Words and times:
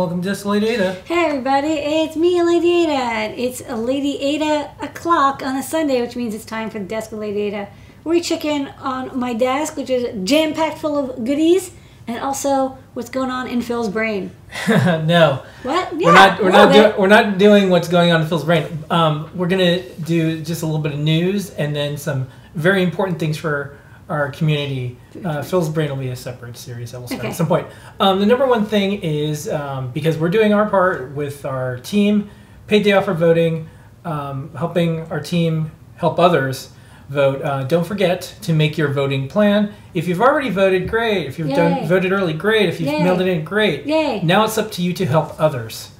Welcome 0.00 0.22
to 0.22 0.48
Lady 0.48 0.68
Ada. 0.68 0.94
Hey 1.04 1.26
everybody, 1.26 1.74
it's 1.74 2.16
me, 2.16 2.42
Lady 2.42 2.84
Ada. 2.84 3.38
It's 3.38 3.60
Lady 3.68 4.18
Ada 4.18 4.70
o'clock 4.80 5.42
on 5.42 5.56
a 5.56 5.62
Sunday, 5.62 6.00
which 6.00 6.16
means 6.16 6.34
it's 6.34 6.46
time 6.46 6.70
for 6.70 6.78
the 6.78 6.86
desk 6.86 7.10
with 7.10 7.20
Lady 7.20 7.42
Ada. 7.42 7.68
We 8.04 8.22
check 8.22 8.46
in 8.46 8.68
on 8.78 9.18
my 9.18 9.34
desk, 9.34 9.76
which 9.76 9.90
is 9.90 10.26
jam 10.26 10.54
packed 10.54 10.78
full 10.78 10.96
of 10.96 11.22
goodies, 11.26 11.72
and 12.06 12.18
also 12.18 12.78
what's 12.94 13.10
going 13.10 13.30
on 13.30 13.46
in 13.46 13.60
Phil's 13.60 13.90
brain. 13.90 14.30
no, 14.68 15.42
What? 15.64 15.92
Yeah, 16.00 16.06
we're 16.06 16.14
not. 16.14 16.42
We're 16.42 16.50
not. 16.50 16.72
Do, 16.72 16.94
we're 16.98 17.06
not 17.06 17.36
doing 17.36 17.68
what's 17.68 17.88
going 17.88 18.10
on 18.10 18.22
in 18.22 18.26
Phil's 18.26 18.44
brain. 18.44 18.82
Um, 18.88 19.30
we're 19.34 19.48
gonna 19.48 19.86
do 19.96 20.40
just 20.40 20.62
a 20.62 20.64
little 20.64 20.80
bit 20.80 20.94
of 20.94 20.98
news 20.98 21.50
and 21.50 21.76
then 21.76 21.98
some 21.98 22.26
very 22.54 22.82
important 22.82 23.18
things 23.18 23.36
for 23.36 23.76
our 24.10 24.30
community. 24.32 24.98
Uh, 25.24 25.40
Phil's 25.42 25.68
brain 25.68 25.88
will 25.88 25.96
be 25.96 26.08
a 26.08 26.16
separate 26.16 26.56
series 26.56 26.92
that 26.92 27.00
will 27.00 27.06
start 27.06 27.20
Okay. 27.20 27.28
at 27.30 27.36
some 27.36 27.46
point. 27.46 27.66
Um, 28.00 28.18
the 28.20 28.26
number 28.26 28.46
one 28.46 28.66
thing 28.66 29.00
is 29.02 29.48
um, 29.48 29.90
because 29.92 30.18
we're 30.18 30.28
doing 30.30 30.52
our 30.52 30.68
part 30.68 31.12
with 31.14 31.44
our 31.46 31.78
team, 31.78 32.28
paid 32.66 32.82
day 32.82 32.92
off 32.92 33.04
for 33.06 33.14
voting, 33.14 33.68
um, 34.04 34.50
helping 34.56 35.02
our 35.12 35.20
team 35.20 35.70
help 35.96 36.18
others 36.18 36.70
vote. 37.08 37.40
Uh, 37.42 37.62
don't 37.64 37.84
forget 37.86 38.34
to 38.42 38.52
make 38.52 38.76
your 38.76 38.88
voting 38.88 39.28
plan. 39.28 39.72
If 39.94 40.08
you've 40.08 40.20
already 40.20 40.50
voted, 40.50 40.88
great. 40.88 41.26
If 41.26 41.38
you've 41.38 41.48
done 41.50 41.86
voted 41.86 42.10
early, 42.12 42.32
great. 42.32 42.68
If 42.68 42.80
you've 42.80 42.90
Yay. 42.90 43.02
mailed 43.04 43.20
it 43.20 43.28
in, 43.28 43.44
great. 43.44 43.86
Yay. 43.86 44.22
Now 44.22 44.44
it's 44.44 44.58
up 44.58 44.70
to 44.72 44.82
you 44.82 44.92
to 44.94 45.06
help 45.06 45.40
others. 45.40 45.90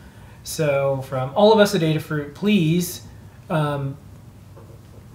So, 0.43 1.03
from 1.03 1.33
all 1.35 1.53
of 1.53 1.59
us 1.61 1.75
at 1.75 1.83
Adafruit, 1.83 2.35
please 2.35 3.03
um, 3.51 3.97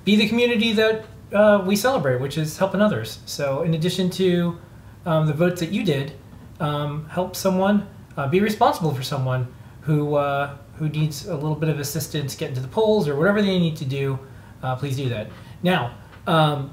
be 0.06 0.16
the 0.16 0.28
community 0.30 0.72
that 0.74 1.06
uh, 1.36 1.64
we 1.66 1.76
celebrate, 1.76 2.20
which 2.22 2.38
is 2.38 2.58
helping 2.58 2.82
others. 2.82 3.20
So, 3.26 3.62
in 3.64 3.74
addition 3.74 4.10
to 4.12 4.58
um, 5.06 5.28
the 5.28 5.34
votes 5.34 5.60
that 5.60 5.70
you 5.72 5.84
did, 5.84 6.14
um, 6.60 7.06
help 7.10 7.36
someone, 7.36 7.88
uh, 8.18 8.28
be 8.28 8.40
responsible 8.40 8.94
for 8.94 9.04
someone 9.04 9.54
who 9.82 10.16
uh, 10.16 10.56
who 10.78 10.90
needs 10.90 11.28
a 11.28 11.36
little 11.36 11.56
bit 11.56 11.70
of 11.70 11.80
assistance 11.80 12.36
getting 12.36 12.56
to 12.56 12.62
the 12.62 12.68
polls 12.68 13.08
or 13.08 13.16
whatever 13.16 13.42
they 13.42 13.60
need 13.60 13.76
to 13.78 13.86
do. 13.86 14.18
Uh, 14.64 14.76
please 14.76 14.96
do 14.98 15.10
that. 15.10 15.30
Now, 15.62 15.96
um, 16.28 16.72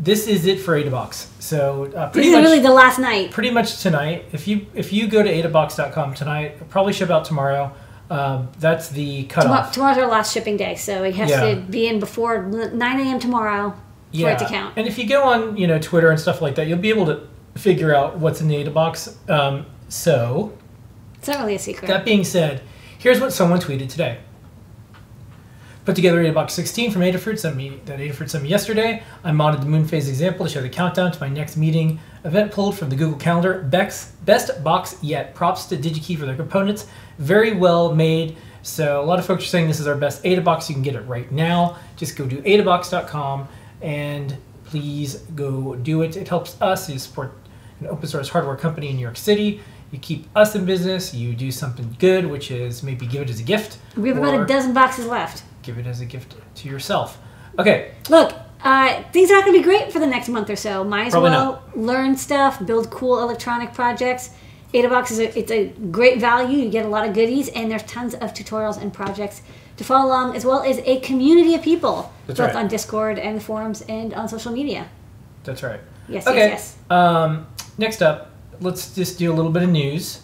this 0.00 0.26
is 0.28 0.46
it 0.46 0.60
for 0.60 0.80
AdaBox. 0.80 1.26
So, 1.40 1.84
uh, 1.94 2.06
This 2.06 2.12
pretty 2.12 2.28
is 2.28 2.34
much 2.36 2.44
really 2.44 2.60
the 2.60 2.72
last 2.72 2.98
night. 2.98 3.32
pretty 3.32 3.50
much 3.50 3.82
tonight. 3.82 4.26
If 4.32 4.46
you 4.48 4.66
if 4.74 4.92
you 4.92 5.08
go 5.08 5.22
to 5.22 5.28
adabox.com 5.30 6.14
tonight, 6.14 6.68
probably 6.70 6.92
ship 6.92 7.10
out 7.10 7.24
tomorrow. 7.24 7.72
Um, 8.10 8.48
that's 8.58 8.88
the 8.88 9.24
cutoff. 9.24 9.72
tomorrow's 9.72 9.98
our 9.98 10.06
last 10.06 10.32
shipping 10.32 10.56
day, 10.56 10.76
so 10.76 11.02
it 11.02 11.14
has 11.16 11.28
Yeah. 11.28 11.54
to 11.54 11.60
be 11.60 11.86
in 11.88 12.00
before 12.00 12.42
9 12.42 13.00
a.m. 13.00 13.18
tomorrow 13.18 13.74
for 14.12 14.28
it 14.30 14.38
to 14.38 14.46
count. 14.46 14.74
And 14.76 14.86
if 14.86 14.98
you 14.98 15.06
go 15.08 15.22
on, 15.24 15.56
you 15.56 15.66
know, 15.66 15.78
Twitter 15.78 16.10
and 16.10 16.18
stuff 16.20 16.40
like 16.40 16.54
that, 16.56 16.66
you'll 16.66 16.78
be 16.78 16.90
able 16.90 17.06
to 17.06 17.26
figure 17.56 17.94
out 17.94 18.18
what's 18.18 18.40
in 18.40 18.48
the 18.48 18.64
AdaBox. 18.64 19.30
Um, 19.30 19.66
so, 19.88 20.52
It's 21.16 21.28
not 21.28 21.40
really 21.40 21.54
a 21.56 21.58
secret. 21.58 21.88
that 21.88 22.04
being 22.04 22.24
said, 22.24 22.62
here's 22.98 23.20
what 23.20 23.32
someone 23.32 23.60
tweeted 23.60 23.88
today. 23.88 24.18
Put 25.84 25.96
together 25.96 26.22
AdaBox 26.22 26.50
16 26.50 26.90
from 26.90 27.00
Adafruit 27.00 27.38
sent 27.38 27.56
me 27.56 27.80
that 27.86 27.98
Adafruit 27.98 28.28
sent 28.28 28.44
me 28.44 28.50
yesterday. 28.50 29.02
I 29.24 29.30
modded 29.30 29.60
the 29.60 29.66
moon 29.66 29.86
phase 29.86 30.06
example 30.06 30.44
to 30.44 30.52
show 30.52 30.60
the 30.60 30.68
countdown 30.68 31.12
to 31.12 31.20
my 31.20 31.30
next 31.30 31.56
meeting. 31.56 31.98
Event 32.24 32.52
pulled 32.52 32.76
from 32.76 32.90
the 32.90 32.96
Google 32.96 33.18
Calendar. 33.18 33.62
Bex, 33.62 34.12
best 34.26 34.62
box 34.62 34.96
yet. 35.00 35.34
Props 35.34 35.64
to 35.66 35.78
DigiKey 35.78 36.18
for 36.18 36.26
their 36.26 36.36
components. 36.36 36.86
Very 37.18 37.54
well 37.54 37.94
made. 37.94 38.36
So 38.60 39.02
a 39.02 39.06
lot 39.06 39.18
of 39.18 39.24
folks 39.24 39.44
are 39.44 39.46
saying 39.46 39.66
this 39.68 39.80
is 39.80 39.86
our 39.86 39.94
best 39.96 40.22
AdaBox. 40.24 40.68
You 40.68 40.74
can 40.74 40.82
get 40.82 40.94
it 40.94 41.00
right 41.02 41.32
now. 41.32 41.78
Just 41.96 42.16
go 42.16 42.28
to 42.28 42.36
adabox.com 42.36 43.48
and 43.80 44.36
please 44.64 45.16
go 45.34 45.74
do 45.76 46.02
it. 46.02 46.16
It 46.16 46.28
helps 46.28 46.60
us. 46.60 46.88
You 46.88 46.98
support 46.98 47.32
an 47.80 47.86
open 47.86 48.08
source 48.08 48.28
hardware 48.28 48.56
company 48.56 48.88
in 48.88 48.96
New 48.96 49.02
York 49.02 49.16
City. 49.16 49.60
You 49.90 49.98
keep 49.98 50.26
us 50.36 50.54
in 50.54 50.66
business. 50.66 51.14
You 51.14 51.32
do 51.32 51.50
something 51.50 51.96
good, 51.98 52.26
which 52.26 52.50
is 52.50 52.82
maybe 52.82 53.06
give 53.06 53.22
it 53.22 53.30
as 53.30 53.40
a 53.40 53.44
gift. 53.44 53.78
we 53.96 54.08
have 54.10 54.18
about 54.18 54.40
a 54.40 54.44
dozen 54.44 54.74
boxes 54.74 55.06
left. 55.06 55.42
Give 55.62 55.78
it 55.78 55.86
as 55.86 56.00
a 56.00 56.06
gift 56.06 56.34
to 56.56 56.68
yourself. 56.68 57.18
Okay, 57.58 57.92
Look, 58.08 58.34
uh, 58.62 59.02
things 59.12 59.30
are 59.30 59.34
not 59.34 59.44
going 59.44 59.54
to 59.54 59.60
be 59.60 59.64
great 59.64 59.92
for 59.92 59.98
the 59.98 60.06
next 60.06 60.28
month 60.28 60.50
or 60.50 60.56
so. 60.56 60.84
Might 60.84 61.06
as 61.06 61.12
Probably 61.12 61.30
well 61.30 61.62
learn 61.74 62.16
stuff, 62.16 62.64
build 62.64 62.90
cool 62.90 63.20
electronic 63.20 63.72
projects. 63.72 64.30
AdaBox 64.74 65.10
is 65.12 65.18
a, 65.18 65.38
it's 65.38 65.50
a 65.50 65.68
great 65.90 66.20
value. 66.20 66.58
You 66.58 66.68
get 66.70 66.84
a 66.84 66.88
lot 66.88 67.08
of 67.08 67.14
goodies, 67.14 67.48
and 67.48 67.70
there's 67.70 67.84
tons 67.84 68.14
of 68.14 68.34
tutorials 68.34 68.80
and 68.80 68.92
projects 68.92 69.42
to 69.78 69.84
follow 69.84 70.06
along, 70.06 70.36
as 70.36 70.44
well 70.44 70.62
as 70.62 70.78
a 70.84 71.00
community 71.00 71.54
of 71.54 71.62
people, 71.62 72.12
That's 72.26 72.38
both 72.38 72.48
right. 72.54 72.56
on 72.64 72.68
Discord 72.68 73.18
and 73.18 73.36
the 73.36 73.40
forums 73.40 73.80
and 73.88 74.12
on 74.14 74.28
social 74.28 74.52
media. 74.52 74.86
that's 75.44 75.62
right. 75.62 75.80
Yes, 76.08 76.26
Okay. 76.26 76.48
yes, 76.50 76.76
Um, 76.90 77.46
next 77.78 78.02
up, 78.02 78.30
let's 78.60 78.94
just 78.94 79.18
do 79.18 79.32
a 79.32 79.34
little 79.34 79.50
bit 79.52 79.62
of 79.62 79.70
news. 79.70 80.20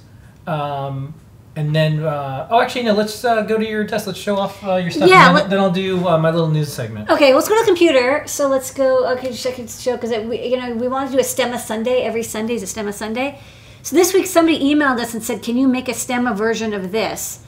Um, 0.47 1.15
and 1.57 1.75
then, 1.75 2.03
uh, 2.03 2.49
oh, 2.51 2.61
actually, 2.61 2.83
no, 2.85 2.93
let's 2.95 3.25
uh, 3.25 3.43
go 3.43 3.57
to 3.57 3.65
your 3.67 3.85
test. 3.85 4.07
Let's 4.09 4.19
show 4.19 4.37
off 4.37 4.63
uh, 4.65 4.75
your 4.77 4.91
stuff. 4.91 5.09
Yeah, 5.09 5.29
and 5.29 5.37
then, 5.37 5.43
let- 5.45 5.51
then 5.51 5.61
I'll 5.61 5.71
do 5.71 6.07
uh, 6.09 6.19
my 6.19 6.31
little 6.31 6.49
news 6.49 6.71
segment. 6.73 7.09
Okay, 7.09 7.33
let's 7.33 7.49
go 7.49 7.55
to 7.55 7.61
the 7.63 7.67
computer. 7.67 8.25
So 8.27 8.49
let's 8.49 8.71
go. 8.73 9.07
Okay, 9.13 9.29
just 9.31 9.43
check 9.45 9.55
show 9.69 9.97
because 9.97 10.11
we, 10.27 10.45
you 10.51 10.57
know, 10.57 10.75
we 10.75 10.89
want 10.89 11.09
to 11.11 11.13
do 11.17 11.21
a 11.21 11.23
Stemma 11.25 11.59
Sunday. 11.61 12.03
Every 12.03 12.25
Sunday 12.25 12.55
is 12.55 12.63
a 12.65 12.67
Stemma 12.67 12.93
Sunday. 12.93 13.39
So 13.83 13.95
this 13.95 14.13
week, 14.13 14.27
somebody 14.27 14.59
emailed 14.65 14.99
us 14.99 15.15
and 15.15 15.23
said, 15.23 15.43
"Can 15.43 15.57
you 15.57 15.69
make 15.69 15.89
a 15.89 15.93
Stemma 15.93 16.35
version 16.37 16.75
of 16.75 16.91
this?" 16.91 17.39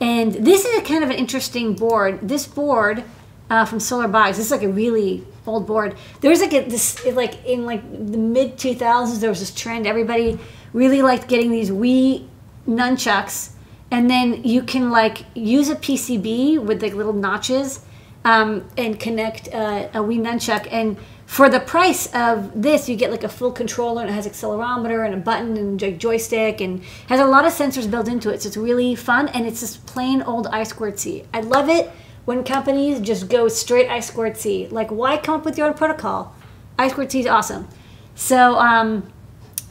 And 0.00 0.32
this 0.32 0.64
is 0.64 0.78
a 0.78 0.82
kind 0.82 1.02
of 1.02 1.10
an 1.10 1.16
interesting 1.16 1.74
board. 1.74 2.20
This 2.22 2.46
board 2.46 3.04
uh, 3.48 3.64
from 3.64 3.80
Solar 3.80 4.08
Buys. 4.08 4.36
This 4.36 4.46
is 4.46 4.52
like 4.52 4.62
a 4.62 4.68
really 4.68 5.24
old 5.46 5.66
board. 5.66 5.96
There 6.20 6.30
was 6.30 6.40
like 6.40 6.52
a, 6.52 6.64
this 6.68 7.04
like 7.06 7.44
in 7.46 7.64
like 7.64 7.82
the 7.90 8.18
mid 8.18 8.58
two 8.58 8.74
thousands. 8.74 9.20
There 9.20 9.30
was 9.30 9.40
this 9.40 9.54
trend. 9.54 9.86
Everybody 9.86 10.38
really 10.72 11.02
liked 11.02 11.28
getting 11.28 11.50
these 11.50 11.70
Wii 11.70 12.26
nunchucks, 12.68 13.52
and 13.90 14.10
then 14.10 14.42
you 14.44 14.62
can 14.62 14.90
like 14.90 15.24
use 15.34 15.70
a 15.70 15.76
PCB 15.76 16.58
with 16.58 16.82
like 16.82 16.94
little 16.94 17.12
notches 17.12 17.80
um, 18.24 18.68
and 18.76 18.98
connect 18.98 19.48
uh, 19.54 19.88
a 19.94 19.98
Wii 19.98 20.20
nunchuck. 20.20 20.68
And 20.70 20.98
for 21.26 21.48
the 21.48 21.58
price 21.60 22.06
of 22.14 22.62
this, 22.62 22.88
you 22.88 22.96
get 22.96 23.10
like 23.10 23.24
a 23.24 23.28
full 23.28 23.50
controller 23.50 24.00
and 24.00 24.10
it 24.10 24.14
has 24.14 24.28
accelerometer 24.28 25.04
and 25.04 25.12
a 25.12 25.18
button 25.18 25.56
and 25.56 25.82
a 25.82 25.90
joystick 25.90 26.60
and 26.60 26.82
has 27.08 27.18
a 27.18 27.26
lot 27.26 27.44
of 27.44 27.52
sensors 27.52 27.90
built 27.90 28.08
into 28.08 28.30
it. 28.30 28.42
So 28.42 28.46
it's 28.46 28.56
really 28.56 28.94
fun 28.94 29.28
and 29.28 29.44
it's 29.44 29.60
just 29.60 29.84
plain 29.86 30.22
old 30.22 30.46
I 30.46 30.62
squared 30.62 30.98
C. 30.98 31.24
I 31.34 31.40
love 31.40 31.68
it 31.68 31.90
when 32.26 32.44
companies 32.44 33.00
just 33.00 33.28
go 33.28 33.48
straight 33.48 33.90
I 33.90 34.00
squared 34.00 34.36
C. 34.36 34.68
Like, 34.68 34.90
why 34.90 35.16
come 35.16 35.34
up 35.40 35.44
with 35.44 35.58
your 35.58 35.66
own 35.66 35.74
protocol? 35.74 36.34
I 36.78 36.88
squared 36.88 37.10
C 37.10 37.20
is 37.20 37.26
awesome. 37.26 37.68
So, 38.14 38.56
um, 38.56 39.12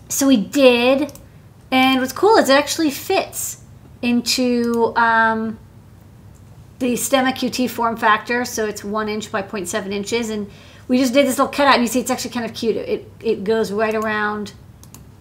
so 0.10 0.28
we 0.28 0.38
did, 0.38 1.12
and 1.72 2.00
what's 2.00 2.14
cool 2.14 2.36
is 2.36 2.50
it 2.50 2.54
actually 2.54 2.92
fits 2.92 3.64
into 4.02 4.94
um, 4.96 5.58
the 6.80 6.94
Stemma 6.94 7.32
QT 7.32 7.70
form 7.70 7.98
factor. 7.98 8.46
So 8.46 8.66
it's 8.66 8.84
one 8.84 9.10
inch 9.10 9.32
by 9.32 9.42
0.7 9.42 9.92
inches, 9.92 10.30
and 10.30 10.50
we 10.88 10.98
just 10.98 11.14
did 11.14 11.26
this 11.26 11.38
little 11.38 11.52
cutout, 11.52 11.76
and 11.76 11.84
you 11.84 11.88
see 11.88 12.00
it's 12.00 12.12
actually 12.12 12.32
kind 12.32 12.46
of 12.46 12.54
cute. 12.54 12.76
It 12.76 13.12
it 13.20 13.44
goes 13.44 13.72
right 13.72 13.96
around 13.96 14.54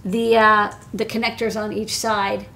the 0.04 0.36
uh, 0.36 0.72
the 0.92 1.04
connectors 1.04 1.60
on 1.60 1.72
each 1.72 1.96
side, 1.96 2.46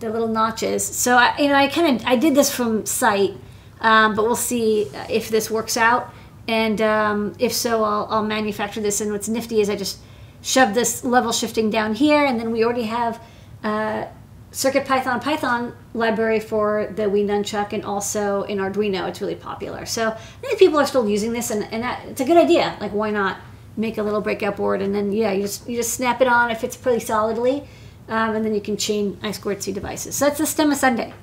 the 0.00 0.08
little 0.08 0.28
notches. 0.28 0.84
So 0.84 1.16
I, 1.16 1.36
you 1.38 1.48
know, 1.48 1.54
I 1.54 1.68
kind 1.68 1.96
of 1.96 2.06
I 2.06 2.16
did 2.16 2.34
this 2.34 2.54
from 2.54 2.86
sight, 2.86 3.34
um, 3.80 4.14
but 4.14 4.24
we'll 4.24 4.36
see 4.36 4.82
if 5.08 5.28
this 5.28 5.50
works 5.50 5.76
out, 5.76 6.12
and 6.46 6.80
um, 6.80 7.34
if 7.38 7.52
so, 7.52 7.82
I'll, 7.84 8.06
I'll 8.10 8.24
manufacture 8.24 8.80
this. 8.80 9.00
And 9.00 9.12
what's 9.12 9.28
nifty 9.28 9.60
is 9.60 9.68
I 9.68 9.76
just 9.76 9.98
shove 10.40 10.74
this 10.74 11.04
level 11.04 11.32
shifting 11.32 11.70
down 11.70 11.94
here, 11.94 12.24
and 12.24 12.38
then 12.38 12.52
we 12.52 12.64
already 12.64 12.84
have. 12.84 13.20
Uh, 13.62 14.06
Circuit 14.50 14.86
Python 14.86 15.20
Python 15.20 15.76
library 15.92 16.40
for 16.40 16.92
the 16.96 17.02
Wii 17.02 17.26
Nunchuck 17.26 17.72
and 17.72 17.84
also 17.84 18.42
in 18.44 18.58
Arduino. 18.58 19.08
It's 19.08 19.20
really 19.20 19.34
popular. 19.34 19.84
So 19.84 20.08
I 20.08 20.40
think 20.40 20.58
people 20.58 20.78
are 20.78 20.86
still 20.86 21.08
using 21.08 21.32
this, 21.32 21.50
and, 21.50 21.64
and 21.72 21.82
that, 21.82 22.04
it's 22.06 22.20
a 22.20 22.24
good 22.24 22.38
idea. 22.38 22.76
Like, 22.80 22.92
why 22.92 23.10
not 23.10 23.38
make 23.78 23.96
a 23.96 24.02
little 24.02 24.20
breakout 24.20 24.56
board 24.56 24.82
and 24.82 24.92
then 24.92 25.12
yeah, 25.12 25.30
you 25.32 25.42
just 25.42 25.68
you 25.68 25.76
just 25.76 25.94
snap 25.94 26.20
it 26.20 26.26
on. 26.26 26.50
It 26.50 26.58
fits 26.58 26.76
pretty 26.76 27.00
solidly, 27.00 27.62
um, 28.08 28.34
and 28.34 28.44
then 28.44 28.54
you 28.54 28.60
can 28.60 28.76
chain 28.76 29.18
I 29.22 29.30
squared 29.30 29.62
C 29.62 29.72
devices. 29.72 30.16
So 30.16 30.26
that's 30.26 30.38
the 30.38 30.44
Stemma 30.44 30.74
Sunday. 30.74 31.14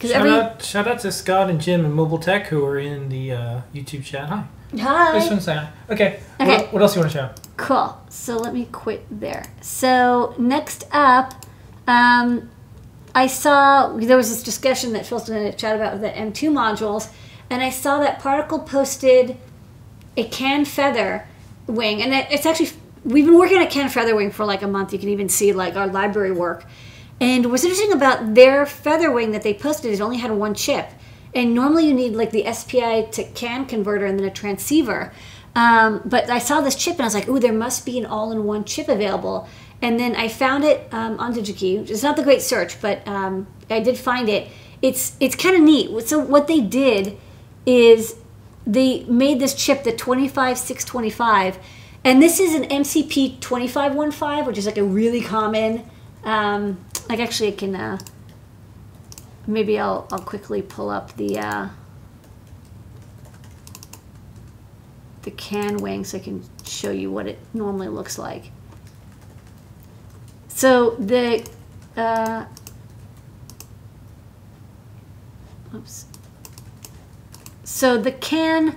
Shout, 0.00 0.12
every 0.12 0.30
out, 0.30 0.62
shout 0.62 0.86
out 0.86 1.00
to 1.00 1.10
Scott 1.10 1.50
and 1.50 1.60
Jim 1.60 1.84
and 1.84 1.92
Mobile 1.92 2.18
Tech 2.18 2.46
who 2.46 2.64
are 2.64 2.78
in 2.78 3.08
the 3.08 3.32
uh, 3.32 3.60
YouTube 3.74 4.04
chat. 4.04 4.28
Hi. 4.28 4.44
Hi. 4.78 5.12
want 5.12 5.28
to 5.28 5.40
say 5.40 5.56
hi. 5.56 5.70
Okay. 5.90 6.20
Okay. 6.40 6.56
What, 6.56 6.72
what 6.72 6.82
else 6.82 6.94
do 6.94 7.00
you 7.00 7.02
want 7.02 7.12
to 7.12 7.18
show? 7.18 7.30
Cool. 7.56 8.00
So 8.08 8.36
let 8.36 8.54
me 8.54 8.68
quit 8.70 9.04
there. 9.10 9.44
So 9.60 10.34
next 10.38 10.84
up, 10.92 11.34
um, 11.88 12.48
I 13.14 13.26
saw 13.26 13.96
there 13.96 14.16
was 14.16 14.30
this 14.30 14.42
discussion 14.42 14.92
that 14.92 15.06
Phil's 15.06 15.28
going 15.28 15.50
to 15.50 15.56
chat 15.56 15.76
about 15.76 16.00
the 16.00 16.08
M2 16.08 16.50
modules, 16.50 17.10
and 17.50 17.62
I 17.62 17.70
saw 17.70 17.98
that 18.00 18.20
Particle 18.20 18.60
posted 18.60 19.36
a 20.16 20.24
can 20.24 20.64
feather 20.64 21.26
wing, 21.66 22.02
and 22.02 22.12
it's 22.30 22.46
actually 22.46 22.70
we've 23.04 23.24
been 23.24 23.38
working 23.38 23.56
on 23.56 23.62
a 23.62 23.70
can 23.70 23.88
feather 23.88 24.14
wing 24.14 24.30
for 24.30 24.44
like 24.44 24.62
a 24.62 24.68
month. 24.68 24.92
You 24.92 24.98
can 24.98 25.08
even 25.08 25.28
see 25.28 25.52
like 25.52 25.76
our 25.76 25.86
library 25.86 26.32
work. 26.32 26.64
And 27.20 27.46
what's 27.50 27.64
interesting 27.64 27.92
about 27.92 28.34
their 28.34 28.64
feather 28.66 29.10
wing 29.10 29.32
that 29.32 29.42
they 29.42 29.54
posted 29.54 29.90
is 29.90 30.00
it 30.00 30.02
only 30.02 30.18
had 30.18 30.30
one 30.30 30.54
chip, 30.54 30.88
and 31.34 31.54
normally 31.54 31.86
you 31.86 31.94
need 31.94 32.14
like 32.14 32.30
the 32.30 32.50
SPI 32.52 33.08
to 33.12 33.24
CAN 33.34 33.66
converter 33.66 34.06
and 34.06 34.18
then 34.18 34.26
a 34.26 34.30
transceiver. 34.30 35.12
Um, 35.54 36.02
but 36.04 36.30
I 36.30 36.38
saw 36.38 36.60
this 36.60 36.76
chip 36.76 36.94
and 36.94 37.02
I 37.02 37.04
was 37.04 37.14
like, 37.14 37.28
ooh, 37.28 37.40
there 37.40 37.52
must 37.52 37.84
be 37.84 37.98
an 37.98 38.06
all-in-one 38.06 38.64
chip 38.64 38.88
available. 38.88 39.48
And 39.80 39.98
then 39.98 40.16
I 40.16 40.28
found 40.28 40.64
it 40.64 40.88
um, 40.92 41.18
on 41.20 41.34
DigiKey. 41.34 41.88
It's 41.88 42.02
not 42.02 42.16
the 42.16 42.22
great 42.22 42.42
search, 42.42 42.80
but 42.80 43.06
um, 43.06 43.46
I 43.70 43.80
did 43.80 43.96
find 43.96 44.28
it. 44.28 44.48
It's 44.82 45.16
it's 45.20 45.36
kind 45.36 45.54
of 45.56 45.62
neat. 45.62 46.08
So 46.08 46.18
what 46.18 46.48
they 46.48 46.60
did 46.60 47.16
is 47.64 48.16
they 48.66 49.04
made 49.04 49.40
this 49.40 49.54
chip, 49.54 49.84
the 49.84 49.92
25625, 49.92 51.58
and 52.04 52.22
this 52.22 52.40
is 52.40 52.54
an 52.54 52.64
MCP 52.64 53.40
2515, 53.40 54.46
which 54.46 54.58
is 54.58 54.66
like 54.66 54.78
a 54.78 54.84
really 54.84 55.20
common. 55.20 55.88
Um, 56.24 56.84
like 57.08 57.20
actually, 57.20 57.52
I 57.52 57.56
can 57.56 57.74
uh, 57.74 57.98
maybe 59.46 59.78
I'll 59.78 60.08
I'll 60.10 60.18
quickly 60.18 60.62
pull 60.62 60.90
up 60.90 61.16
the. 61.16 61.38
Uh, 61.38 61.68
the 65.22 65.30
can 65.32 65.76
wing 65.78 66.04
so 66.04 66.16
I 66.16 66.20
can 66.20 66.42
show 66.64 66.90
you 66.90 67.10
what 67.10 67.26
it 67.26 67.38
normally 67.52 67.88
looks 67.88 68.18
like. 68.18 68.50
So 70.58 70.96
the 70.98 71.48
uh, 71.96 72.46
oops. 75.72 76.06
So 77.62 77.96
the 77.96 78.10
can 78.10 78.74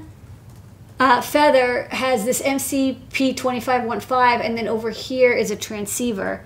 uh, 1.00 1.22
feather 1.22 1.88
has 1.90 2.24
this 2.24 2.40
MCP 2.40 3.36
2515 3.36 4.46
and 4.46 4.56
then 4.56 4.68
over 4.68 4.92
here 4.92 5.34
is 5.34 5.50
a 5.50 5.56
transceiver. 5.56 6.44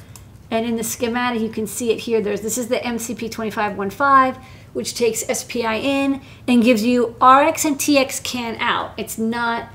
And 0.49 0.65
in 0.65 0.77
the 0.77 0.85
schematic 0.85 1.41
you 1.41 1.49
can 1.49 1.67
see 1.67 1.91
it 1.91 1.99
here. 1.99 2.21
There's 2.21 2.39
this 2.39 2.57
is 2.57 2.69
the 2.69 2.77
MCP 2.77 3.29
2515 3.29 4.41
which 4.71 4.95
takes 4.95 5.19
SPI 5.19 5.79
in 5.81 6.21
and 6.47 6.63
gives 6.63 6.85
you 6.85 7.07
RX 7.21 7.65
and 7.65 7.77
TX 7.77 8.23
can 8.23 8.55
out. 8.61 8.93
It's 8.95 9.17
not 9.17 9.67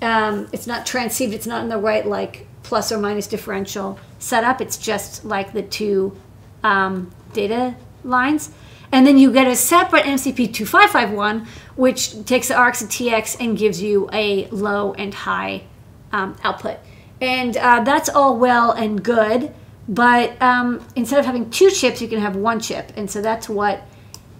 um, 0.00 0.48
it's 0.50 0.66
not 0.66 0.86
transceived. 0.86 1.34
It's 1.34 1.46
not 1.46 1.62
in 1.62 1.68
the 1.68 1.76
right 1.76 2.06
like 2.06 2.46
plus 2.62 2.90
or 2.90 2.96
minus 2.96 3.26
differential 3.26 3.98
setup. 4.24 4.60
It's 4.60 4.76
just 4.76 5.24
like 5.24 5.52
the 5.52 5.62
two 5.62 6.16
um, 6.62 7.12
data 7.32 7.74
lines. 8.02 8.50
And 8.90 9.06
then 9.06 9.18
you 9.18 9.32
get 9.32 9.46
a 9.46 9.56
separate 9.56 10.04
MCP 10.04 10.54
2551, 10.54 11.46
which 11.76 12.24
takes 12.26 12.48
the 12.48 12.60
RX 12.60 12.82
and 12.82 12.90
TX 12.90 13.36
and 13.40 13.58
gives 13.58 13.82
you 13.82 14.08
a 14.12 14.46
low 14.46 14.94
and 14.94 15.12
high 15.12 15.64
um, 16.12 16.36
output. 16.44 16.78
And 17.20 17.56
uh, 17.56 17.80
that's 17.80 18.08
all 18.08 18.38
well 18.38 18.72
and 18.72 19.02
good, 19.02 19.52
but 19.88 20.40
um, 20.40 20.86
instead 20.94 21.18
of 21.18 21.26
having 21.26 21.50
two 21.50 21.70
chips, 21.70 22.00
you 22.00 22.08
can 22.08 22.20
have 22.20 22.36
one 22.36 22.60
chip. 22.60 22.92
And 22.96 23.10
so 23.10 23.20
that's 23.20 23.48
what 23.48 23.82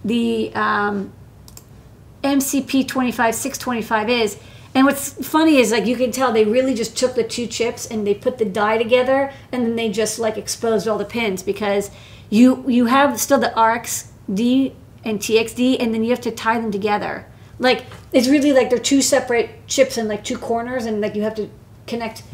the 0.04 0.54
um, 0.54 1.12
MCP 2.22 2.86
25625 2.88 4.10
is. 4.10 4.38
And 4.74 4.86
what's 4.86 5.12
funny 5.26 5.58
is 5.58 5.70
like 5.70 5.86
you 5.86 5.96
can 5.96 6.10
tell 6.10 6.32
they 6.32 6.44
really 6.44 6.74
just 6.74 6.96
took 6.96 7.14
the 7.14 7.22
two 7.22 7.46
chips 7.46 7.86
and 7.86 8.04
they 8.04 8.14
put 8.14 8.38
the 8.38 8.44
die 8.44 8.76
together 8.76 9.32
and 9.52 9.64
then 9.64 9.76
they 9.76 9.88
just 9.88 10.18
like 10.18 10.36
exposed 10.36 10.88
all 10.88 10.98
the 10.98 11.04
pins 11.04 11.42
because 11.42 11.92
you 12.28 12.68
you 12.68 12.86
have 12.86 13.20
still 13.20 13.38
the 13.38 13.52
RxD 13.56 14.74
and 15.04 15.20
TXD 15.20 15.76
and 15.78 15.94
then 15.94 16.02
you 16.02 16.10
have 16.10 16.20
to 16.22 16.32
tie 16.32 16.58
them 16.58 16.72
together. 16.72 17.26
Like 17.60 17.84
it's 18.12 18.26
really 18.26 18.52
like 18.52 18.68
they're 18.68 18.80
two 18.80 19.00
separate 19.00 19.66
chips 19.68 19.96
in 19.96 20.08
like 20.08 20.24
two 20.24 20.38
corners 20.38 20.86
and 20.86 21.00
like 21.00 21.14
you 21.14 21.22
have 21.22 21.36
to 21.36 21.48
connect 21.86 22.24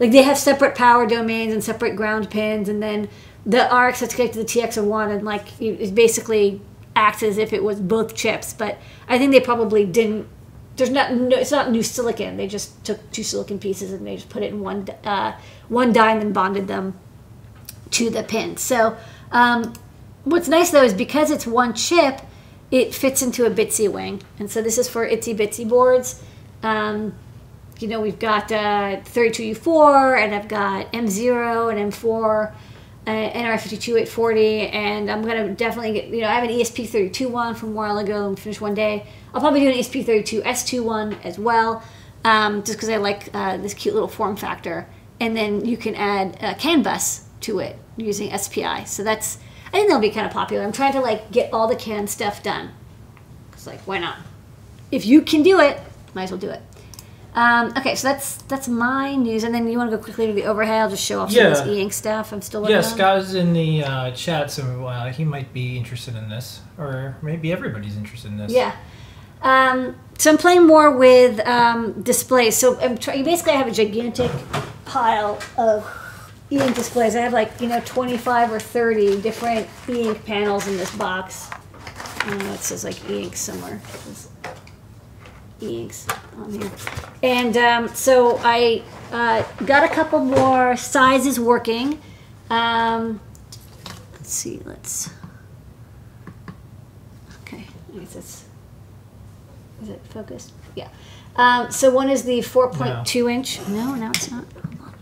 like 0.00 0.10
they 0.10 0.22
have 0.22 0.36
separate 0.36 0.74
power 0.74 1.06
domains 1.06 1.52
and 1.52 1.62
separate 1.62 1.94
ground 1.94 2.28
pins 2.28 2.68
and 2.68 2.82
then 2.82 3.08
the 3.46 3.62
RX 3.72 4.00
has 4.00 4.08
to 4.08 4.16
connect 4.16 4.34
to 4.34 4.40
the 4.40 4.44
TX 4.44 4.78
of 4.78 4.86
one 4.86 5.12
and 5.12 5.24
like 5.24 5.60
it 5.60 5.94
basically 5.94 6.60
acts 6.96 7.22
as 7.22 7.38
if 7.38 7.52
it 7.52 7.62
was 7.62 7.80
both 7.80 8.14
chips. 8.16 8.52
But 8.52 8.78
I 9.08 9.18
think 9.18 9.32
they 9.32 9.40
probably 9.40 9.84
didn't 9.84 10.28
there's 10.76 10.90
not 10.90 11.12
no, 11.12 11.36
it's 11.36 11.50
not 11.50 11.70
new 11.70 11.82
silicon. 11.82 12.36
They 12.36 12.46
just 12.46 12.84
took 12.84 13.10
two 13.12 13.22
silicon 13.22 13.58
pieces 13.58 13.92
and 13.92 14.06
they 14.06 14.16
just 14.16 14.28
put 14.28 14.42
it 14.42 14.52
in 14.52 14.60
one 14.60 14.86
uh, 15.04 15.38
one 15.68 15.92
die 15.92 16.12
and 16.12 16.20
then 16.20 16.32
bonded 16.32 16.68
them 16.68 16.98
to 17.92 18.10
the 18.10 18.22
pin. 18.22 18.56
So 18.56 18.96
um, 19.30 19.72
what's 20.24 20.48
nice 20.48 20.70
though 20.70 20.82
is 20.82 20.94
because 20.94 21.30
it's 21.30 21.46
one 21.46 21.74
chip, 21.74 22.20
it 22.70 22.94
fits 22.94 23.22
into 23.22 23.46
a 23.46 23.50
Bitsy 23.50 23.90
wing, 23.90 24.22
and 24.38 24.50
so 24.50 24.62
this 24.62 24.78
is 24.78 24.88
for 24.88 25.08
Itsy 25.08 25.36
Bitsy 25.36 25.68
boards. 25.68 26.22
Um, 26.62 27.14
you 27.78 27.88
know 27.88 28.00
we've 28.00 28.18
got 28.18 28.50
uh, 28.50 29.00
32U4 29.00 30.22
and 30.22 30.34
I've 30.34 30.48
got 30.48 30.92
M0 30.92 31.72
and 31.72 31.92
M4 31.92 32.52
uh, 33.06 33.10
nRF52840 33.10 34.74
and 34.74 35.10
I'm 35.10 35.22
gonna 35.22 35.50
definitely 35.50 35.92
get 35.92 36.08
you 36.08 36.22
know 36.22 36.28
I 36.28 36.34
have 36.34 36.44
an 36.44 36.50
ESP32 36.50 37.30
one 37.30 37.54
from 37.54 37.70
a 37.70 37.72
while 37.72 37.98
ago 37.98 38.28
and 38.28 38.38
finished 38.38 38.60
one 38.60 38.74
day 38.74 39.06
I'll 39.34 39.40
probably 39.40 39.60
do 39.60 39.68
an 39.68 39.74
ESP32 39.74 40.44
S2 40.44 40.84
one 40.84 41.14
as 41.24 41.40
well, 41.40 41.82
um, 42.24 42.62
just 42.62 42.78
because 42.78 42.88
I 42.88 42.98
like 42.98 43.30
uh, 43.34 43.56
this 43.56 43.74
cute 43.74 43.92
little 43.92 44.08
form 44.08 44.36
factor. 44.36 44.86
And 45.18 45.36
then 45.36 45.64
you 45.64 45.76
can 45.76 45.96
add 45.96 46.38
a 46.40 46.54
CAN 46.54 46.84
bus 46.84 47.26
to 47.40 47.58
it 47.58 47.76
using 47.96 48.36
SPI. 48.36 48.84
So 48.84 49.02
that's, 49.02 49.38
I 49.68 49.70
think 49.72 49.88
that'll 49.88 50.00
be 50.00 50.10
kind 50.10 50.24
of 50.24 50.32
popular. 50.32 50.62
I'm 50.62 50.72
trying 50.72 50.92
to 50.92 51.00
like 51.00 51.32
get 51.32 51.52
all 51.52 51.66
the 51.66 51.74
CAN 51.74 52.06
stuff 52.06 52.44
done. 52.44 52.70
It's 53.52 53.66
like, 53.66 53.80
why 53.80 53.98
not? 53.98 54.18
If 54.92 55.04
you 55.04 55.20
can 55.22 55.42
do 55.42 55.58
it, 55.58 55.80
might 56.14 56.24
as 56.24 56.30
well 56.30 56.40
do 56.40 56.50
it. 56.50 56.62
Um, 57.34 57.72
okay, 57.76 57.96
so 57.96 58.06
that's 58.08 58.36
that's 58.42 58.68
my 58.68 59.16
news, 59.16 59.42
and 59.42 59.52
then 59.54 59.68
you 59.68 59.76
want 59.76 59.90
to 59.90 59.96
go 59.96 60.02
quickly 60.02 60.28
to 60.28 60.32
the 60.32 60.44
overhead. 60.44 60.82
I'll 60.82 60.90
just 60.90 61.02
show 61.04 61.20
off 61.20 61.32
Yeah. 61.32 61.52
some 61.54 61.62
of 61.62 61.66
this 61.68 61.76
e-ink 61.78 61.92
stuff. 61.92 62.32
I'm 62.32 62.40
still 62.42 62.60
working 62.62 62.76
Yeah. 62.76 62.82
Scott's 62.82 63.34
in 63.34 63.52
the 63.52 63.82
uh, 63.82 64.10
chat, 64.12 64.50
so 64.52 64.86
uh, 64.86 65.10
he 65.12 65.24
might 65.24 65.52
be 65.52 65.76
interested 65.76 66.14
in 66.14 66.28
this, 66.28 66.60
or 66.78 67.16
maybe 67.22 67.50
everybody's 67.52 67.96
interested 67.96 68.30
in 68.30 68.36
this. 68.36 68.52
Yeah. 68.52 68.76
Um, 69.42 69.96
so 70.16 70.30
I'm 70.30 70.38
playing 70.38 70.64
more 70.66 70.90
with 70.96 71.40
um, 71.46 72.00
displays. 72.02 72.56
So 72.56 72.78
I'm 72.80 72.96
try- 72.96 73.20
basically 73.22 73.52
I 73.54 73.56
have 73.56 73.66
a 73.66 73.72
gigantic 73.72 74.30
pile 74.84 75.40
of 75.58 75.84
e-ink 76.50 76.76
displays. 76.76 77.16
I 77.16 77.20
have 77.22 77.32
like 77.32 77.60
you 77.60 77.66
know 77.66 77.82
25 77.84 78.52
or 78.52 78.60
30 78.60 79.20
different 79.22 79.66
e-ink 79.88 80.24
panels 80.24 80.68
in 80.68 80.76
this 80.76 80.94
box. 80.94 81.50
I 82.20 82.30
don't 82.30 82.38
know, 82.38 82.52
it 82.52 82.60
says 82.60 82.84
like 82.84 83.10
e-ink 83.10 83.34
somewhere. 83.34 83.80
There's 84.04 84.28
E-inks 85.60 86.06
on 86.36 86.52
here. 86.52 86.70
And 87.22 87.56
um, 87.56 87.88
so 87.88 88.38
I 88.42 88.82
uh, 89.12 89.42
got 89.64 89.84
a 89.84 89.88
couple 89.88 90.20
more 90.20 90.76
sizes 90.76 91.38
working. 91.38 92.00
Um, 92.50 93.20
let's 94.12 94.32
see. 94.32 94.60
Let's. 94.64 95.10
Okay. 97.42 97.64
I 97.94 97.98
guess 97.98 98.16
it's. 98.16 98.44
Is 99.82 99.88
it 99.90 100.00
focused? 100.10 100.52
Yeah. 100.74 100.88
Um, 101.36 101.70
so 101.70 101.90
one 101.90 102.10
is 102.10 102.22
the 102.22 102.38
4.2 102.38 103.32
inch. 103.32 103.60
No, 103.68 103.94
no, 103.94 104.10
it's 104.10 104.30
not. 104.30 104.44
Hold 104.52 104.80
on. 104.80 104.94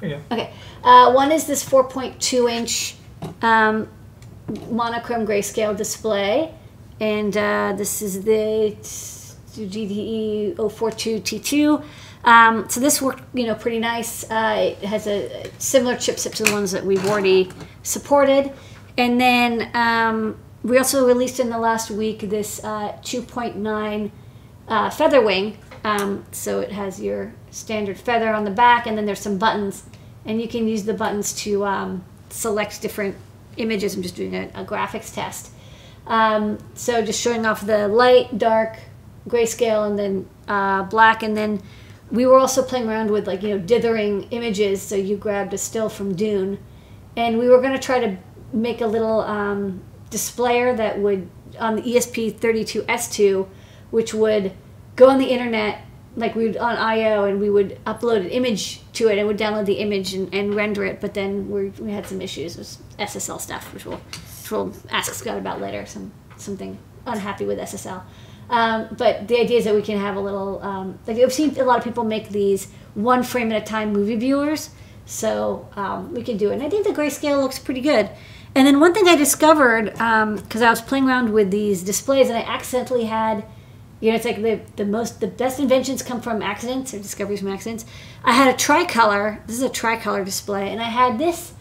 There 0.00 0.10
you 0.10 0.16
go. 0.16 0.34
Okay. 0.34 0.52
Uh, 0.82 1.12
one 1.12 1.30
is 1.32 1.46
this 1.46 1.68
4.2 1.68 2.50
inch 2.50 2.96
um, 3.42 3.88
monochrome 4.70 5.26
grayscale 5.26 5.76
display, 5.76 6.54
and 7.00 7.36
uh, 7.36 7.72
this 7.76 8.02
is 8.02 8.22
the 8.22 8.76
GDE 8.80 10.56
042 10.56 11.20
T2. 11.20 11.84
Um, 12.22 12.68
so 12.68 12.80
this 12.80 13.00
worked, 13.00 13.22
you 13.34 13.46
know, 13.46 13.54
pretty 13.54 13.78
nice. 13.78 14.30
Uh, 14.30 14.74
it 14.78 14.86
has 14.86 15.06
a 15.06 15.50
similar 15.58 15.94
chipset 15.94 16.34
to 16.34 16.44
the 16.44 16.52
ones 16.52 16.70
that 16.72 16.84
we've 16.84 17.04
already 17.06 17.50
supported, 17.82 18.52
and 18.98 19.18
then 19.18 19.70
um, 19.74 20.38
we 20.62 20.76
also 20.76 21.06
released 21.06 21.40
in 21.40 21.48
the 21.48 21.58
last 21.58 21.90
week 21.90 22.20
this 22.20 22.62
uh, 22.62 22.92
2.9 23.02 24.10
uh, 24.68 24.90
feather 24.90 25.22
wing. 25.22 25.56
Um, 25.82 26.26
so 26.30 26.60
it 26.60 26.72
has 26.72 27.00
your 27.00 27.32
standard 27.50 27.98
feather 27.98 28.28
on 28.28 28.44
the 28.44 28.50
back, 28.50 28.86
and 28.86 28.98
then 28.98 29.06
there's 29.06 29.20
some 29.20 29.38
buttons, 29.38 29.84
and 30.26 30.40
you 30.42 30.46
can 30.46 30.68
use 30.68 30.84
the 30.84 30.92
buttons 30.92 31.32
to 31.44 31.64
um, 31.64 32.04
select 32.28 32.82
different 32.82 33.16
images. 33.56 33.96
I'm 33.96 34.02
just 34.02 34.16
doing 34.16 34.34
a, 34.34 34.50
a 34.54 34.64
graphics 34.64 35.14
test. 35.14 35.52
Um, 36.10 36.58
so 36.74 37.02
just 37.02 37.20
showing 37.20 37.46
off 37.46 37.64
the 37.64 37.86
light, 37.86 38.36
dark, 38.36 38.78
grayscale, 39.28 39.86
and 39.88 39.96
then 39.96 40.28
uh, 40.48 40.82
black, 40.82 41.22
and 41.22 41.36
then 41.36 41.62
we 42.10 42.26
were 42.26 42.36
also 42.36 42.62
playing 42.64 42.88
around 42.88 43.12
with 43.12 43.28
like 43.28 43.42
you 43.42 43.50
know 43.50 43.58
dithering 43.58 44.24
images. 44.32 44.82
So 44.82 44.96
you 44.96 45.16
grabbed 45.16 45.54
a 45.54 45.58
still 45.58 45.88
from 45.88 46.16
Dune, 46.16 46.58
and 47.16 47.38
we 47.38 47.48
were 47.48 47.60
going 47.60 47.72
to 47.72 47.78
try 47.78 48.00
to 48.00 48.18
make 48.52 48.80
a 48.80 48.86
little 48.86 49.20
um, 49.20 49.82
displayer 50.10 50.74
that 50.74 50.98
would 50.98 51.30
on 51.60 51.76
the 51.76 51.88
E 51.88 51.94
ESP32S2, 51.94 53.46
which 53.92 54.12
would 54.12 54.52
go 54.96 55.08
on 55.08 55.18
the 55.18 55.26
internet 55.26 55.84
like 56.16 56.34
we 56.34 56.46
would 56.48 56.56
on 56.56 56.76
IO 56.76 57.24
and 57.24 57.40
we 57.40 57.48
would 57.48 57.78
upload 57.86 58.16
an 58.16 58.30
image 58.30 58.80
to 58.94 59.08
it 59.08 59.16
and 59.16 59.28
would 59.28 59.38
download 59.38 59.64
the 59.64 59.74
image 59.74 60.12
and, 60.12 60.34
and 60.34 60.54
render 60.54 60.84
it. 60.84 61.00
But 61.00 61.14
then 61.14 61.48
we 61.48 61.68
we 61.84 61.92
had 61.92 62.04
some 62.06 62.20
issues 62.20 62.56
with 62.56 62.78
SSL 62.98 63.40
stuff, 63.40 63.72
which 63.72 63.86
we'll, 63.86 64.00
we'll 64.50 64.74
ask 64.90 65.12
Scott 65.14 65.38
about 65.38 65.60
later. 65.60 65.86
Some 65.86 66.12
something 66.36 66.78
unhappy 67.06 67.44
with 67.44 67.58
SSL. 67.58 68.02
Um, 68.48 68.88
but 68.98 69.28
the 69.28 69.38
idea 69.38 69.58
is 69.58 69.64
that 69.64 69.74
we 69.74 69.82
can 69.82 69.98
have 69.98 70.16
a 70.16 70.20
little 70.20 70.60
um, 70.62 70.98
like 71.06 71.18
I've 71.18 71.32
seen 71.32 71.58
a 71.58 71.64
lot 71.64 71.78
of 71.78 71.84
people 71.84 72.04
make 72.04 72.30
these 72.30 72.68
one 72.94 73.22
frame 73.22 73.52
at 73.52 73.62
a 73.62 73.64
time 73.64 73.92
movie 73.92 74.16
viewers. 74.16 74.70
So 75.06 75.68
um, 75.76 76.14
we 76.14 76.22
can 76.22 76.36
do 76.36 76.50
it. 76.50 76.54
And 76.54 76.62
I 76.62 76.68
think 76.68 76.86
the 76.86 76.92
grayscale 76.92 77.40
looks 77.42 77.58
pretty 77.58 77.80
good. 77.80 78.10
And 78.54 78.66
then 78.66 78.80
one 78.80 78.92
thing 78.94 79.08
I 79.08 79.16
discovered 79.16 79.92
because 79.92 80.62
I 80.62 80.70
was 80.70 80.80
playing 80.80 81.08
around 81.08 81.32
with 81.32 81.50
these 81.50 81.82
displays 81.82 82.28
and 82.28 82.36
I 82.36 82.42
accidentally 82.42 83.04
had 83.04 83.44
You 84.00 84.10
know, 84.10 84.16
it's 84.16 84.24
like 84.24 84.42
the, 84.42 84.60
the 84.76 84.84
most 84.84 85.20
the 85.20 85.26
best 85.26 85.60
inventions 85.60 86.02
come 86.02 86.20
from 86.20 86.42
accidents 86.42 86.94
or 86.94 86.98
discoveries 86.98 87.40
from 87.40 87.48
accidents. 87.48 87.84
I 88.24 88.32
had 88.32 88.52
a 88.52 88.56
tricolor. 88.56 89.42
This 89.46 89.56
is 89.56 89.62
a 89.62 89.68
tricolor 89.68 90.24
display, 90.24 90.70
and 90.72 90.80
I 90.80 90.90
had 90.90 91.18
this 91.18 91.52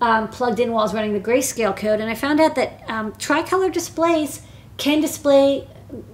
um, 0.00 0.28
plugged 0.28 0.60
in 0.60 0.72
while 0.72 0.80
I 0.80 0.84
was 0.84 0.94
running 0.94 1.12
the 1.14 1.20
grayscale 1.20 1.76
code, 1.76 2.00
and 2.00 2.10
I 2.10 2.14
found 2.14 2.40
out 2.40 2.54
that 2.56 2.82
um, 2.88 3.12
tricolor 3.16 3.70
displays 3.70 4.42
can 4.76 5.00
display 5.00 5.68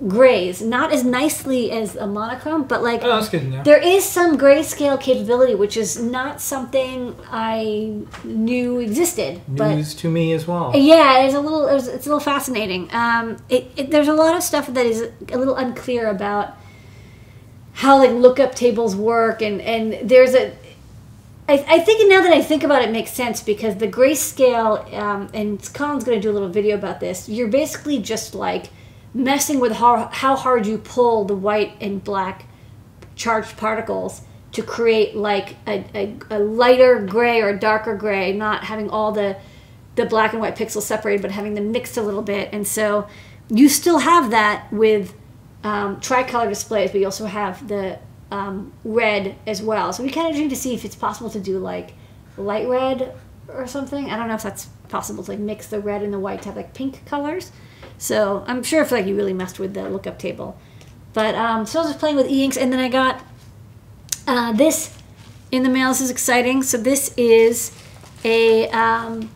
grays, 0.06 0.60
not 0.60 0.92
as 0.92 1.02
nicely 1.02 1.70
as 1.72 1.96
a 1.96 2.06
monochrome, 2.06 2.64
but 2.64 2.82
like 2.82 3.00
Oh, 3.02 3.08
that's 3.08 3.30
good 3.30 3.40
to 3.40 3.48
know. 3.48 3.62
there 3.62 3.80
is 3.82 4.04
some 4.04 4.36
grayscale 4.38 5.00
capability, 5.00 5.54
which 5.54 5.76
is 5.78 6.00
not 6.00 6.40
something 6.42 7.16
I 7.30 8.02
knew 8.22 8.78
existed. 8.80 9.40
But 9.48 9.74
News 9.76 9.94
to 9.96 10.10
me 10.10 10.32
as 10.34 10.46
well. 10.46 10.72
yeah, 10.76 11.22
it's 11.24 11.34
a 11.34 11.40
little 11.40 11.66
it's, 11.66 11.86
it's 11.88 12.06
a 12.06 12.08
little 12.10 12.20
fascinating. 12.20 12.88
Um, 12.92 13.38
it, 13.48 13.70
it, 13.76 13.90
there's 13.90 14.08
a 14.08 14.12
lot 14.14 14.36
of 14.36 14.42
stuff 14.42 14.66
that 14.68 14.84
is 14.86 15.08
a 15.32 15.38
little 15.38 15.56
unclear 15.56 16.08
about 16.08 16.54
how 17.72 17.96
like 17.98 18.10
lookup 18.10 18.54
tables 18.54 18.94
work, 18.94 19.40
and 19.42 19.60
and 19.62 20.08
there's 20.08 20.34
a. 20.34 20.52
I, 21.48 21.64
I 21.68 21.78
think 21.80 22.08
now 22.08 22.22
that 22.22 22.32
I 22.32 22.40
think 22.40 22.62
about 22.62 22.82
it, 22.82 22.88
it 22.88 22.92
makes 22.92 23.10
sense 23.10 23.42
because 23.42 23.76
the 23.76 23.88
grayscale, 23.88 24.92
um, 24.94 25.28
and 25.34 25.60
Colin's 25.74 26.04
going 26.04 26.18
to 26.18 26.22
do 26.22 26.30
a 26.30 26.34
little 26.34 26.48
video 26.48 26.76
about 26.76 27.00
this. 27.00 27.28
You're 27.28 27.48
basically 27.48 27.98
just 27.98 28.34
like 28.34 28.70
messing 29.12 29.60
with 29.60 29.72
how, 29.72 30.08
how 30.12 30.36
hard 30.36 30.66
you 30.66 30.78
pull 30.78 31.24
the 31.24 31.34
white 31.34 31.74
and 31.80 32.02
black 32.02 32.46
charged 33.16 33.56
particles 33.56 34.22
to 34.52 34.62
create 34.62 35.16
like 35.16 35.56
a, 35.66 35.84
a, 35.94 36.16
a 36.30 36.38
lighter 36.38 37.00
gray 37.00 37.40
or 37.40 37.56
darker 37.56 37.96
gray, 37.96 38.32
not 38.32 38.64
having 38.64 38.88
all 38.90 39.12
the 39.12 39.36
the 39.94 40.06
black 40.06 40.32
and 40.32 40.40
white 40.40 40.56
pixels 40.56 40.82
separated, 40.82 41.20
but 41.20 41.30
having 41.30 41.52
them 41.54 41.70
mixed 41.70 41.98
a 41.98 42.02
little 42.02 42.22
bit. 42.22 42.48
And 42.52 42.66
so 42.66 43.06
you 43.50 43.68
still 43.68 43.98
have 43.98 44.30
that 44.30 44.72
with 44.72 45.14
um, 45.64 46.00
tricolor 46.00 46.48
displays, 46.48 46.90
but 46.92 47.00
you 47.00 47.06
also 47.06 47.26
have 47.26 47.68
the 47.68 47.98
um, 48.32 48.72
red 48.82 49.36
as 49.46 49.62
well. 49.62 49.92
So 49.92 50.02
we 50.02 50.10
kind 50.10 50.32
of 50.34 50.40
need 50.40 50.48
to 50.48 50.56
see 50.56 50.72
if 50.72 50.86
it's 50.86 50.96
possible 50.96 51.28
to 51.30 51.38
do 51.38 51.58
like 51.58 51.92
light 52.38 52.66
red 52.66 53.14
or 53.46 53.66
something. 53.66 54.10
I 54.10 54.16
don't 54.16 54.26
know 54.26 54.34
if 54.34 54.42
that's 54.42 54.66
possible 54.88 55.22
to 55.22 55.32
like 55.32 55.38
mix 55.38 55.66
the 55.66 55.80
red 55.80 56.02
and 56.02 56.12
the 56.12 56.18
white 56.18 56.40
to 56.42 56.48
have 56.48 56.56
like 56.56 56.72
pink 56.72 57.04
colors. 57.04 57.52
So 57.98 58.42
I'm 58.46 58.62
sure 58.62 58.80
if 58.80 58.90
like 58.90 59.06
you 59.06 59.14
really 59.14 59.34
messed 59.34 59.58
with 59.58 59.74
the 59.74 59.88
lookup 59.88 60.18
table. 60.18 60.58
But 61.12 61.34
um, 61.34 61.66
so 61.66 61.80
I 61.80 61.82
was 61.82 61.90
just 61.90 62.00
playing 62.00 62.16
with 62.16 62.26
e-inks, 62.26 62.56
and 62.56 62.72
then 62.72 62.80
I 62.80 62.88
got 62.88 63.22
uh, 64.26 64.52
this 64.52 64.96
in 65.50 65.62
the 65.62 65.68
mail. 65.68 65.90
This 65.90 66.00
is 66.00 66.10
exciting. 66.10 66.62
So 66.62 66.78
this 66.78 67.12
is 67.18 67.78
a 68.24 68.70
um, 68.70 69.30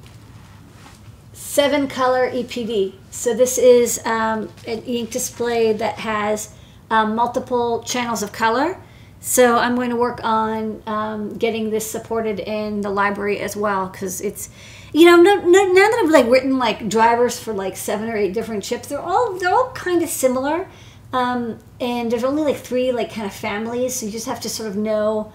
seven 1.34 1.86
color 1.86 2.30
EPD. 2.30 2.94
So 3.10 3.34
this 3.34 3.58
is 3.58 4.00
um, 4.06 4.48
an 4.66 4.82
ink 4.84 5.10
display 5.10 5.74
that 5.74 5.98
has 5.98 6.54
um, 6.88 7.14
multiple 7.14 7.82
channels 7.82 8.22
of 8.22 8.32
color. 8.32 8.78
So 9.26 9.58
I'm 9.58 9.74
going 9.74 9.90
to 9.90 9.96
work 9.96 10.20
on 10.22 10.84
um, 10.86 11.36
getting 11.36 11.70
this 11.70 11.90
supported 11.90 12.38
in 12.38 12.82
the 12.82 12.90
library 12.90 13.40
as 13.40 13.56
well 13.56 13.88
because 13.88 14.20
it's, 14.20 14.50
you 14.92 15.04
know, 15.04 15.16
no, 15.16 15.34
no, 15.34 15.64
now 15.64 15.88
that 15.88 16.00
I've 16.04 16.10
like 16.10 16.28
written 16.28 16.58
like 16.58 16.88
drivers 16.88 17.36
for 17.36 17.52
like 17.52 17.76
seven 17.76 18.08
or 18.08 18.16
eight 18.16 18.34
different 18.34 18.62
chips, 18.62 18.86
they're 18.86 19.00
all 19.00 19.36
they're 19.36 19.52
all 19.52 19.72
kind 19.72 20.00
of 20.04 20.08
similar, 20.08 20.68
um, 21.12 21.58
and 21.80 22.12
there's 22.12 22.22
only 22.22 22.44
like 22.44 22.56
three 22.56 22.92
like 22.92 23.12
kind 23.12 23.26
of 23.26 23.32
families. 23.32 23.96
So 23.96 24.06
you 24.06 24.12
just 24.12 24.26
have 24.26 24.38
to 24.42 24.48
sort 24.48 24.68
of 24.68 24.76
know 24.76 25.32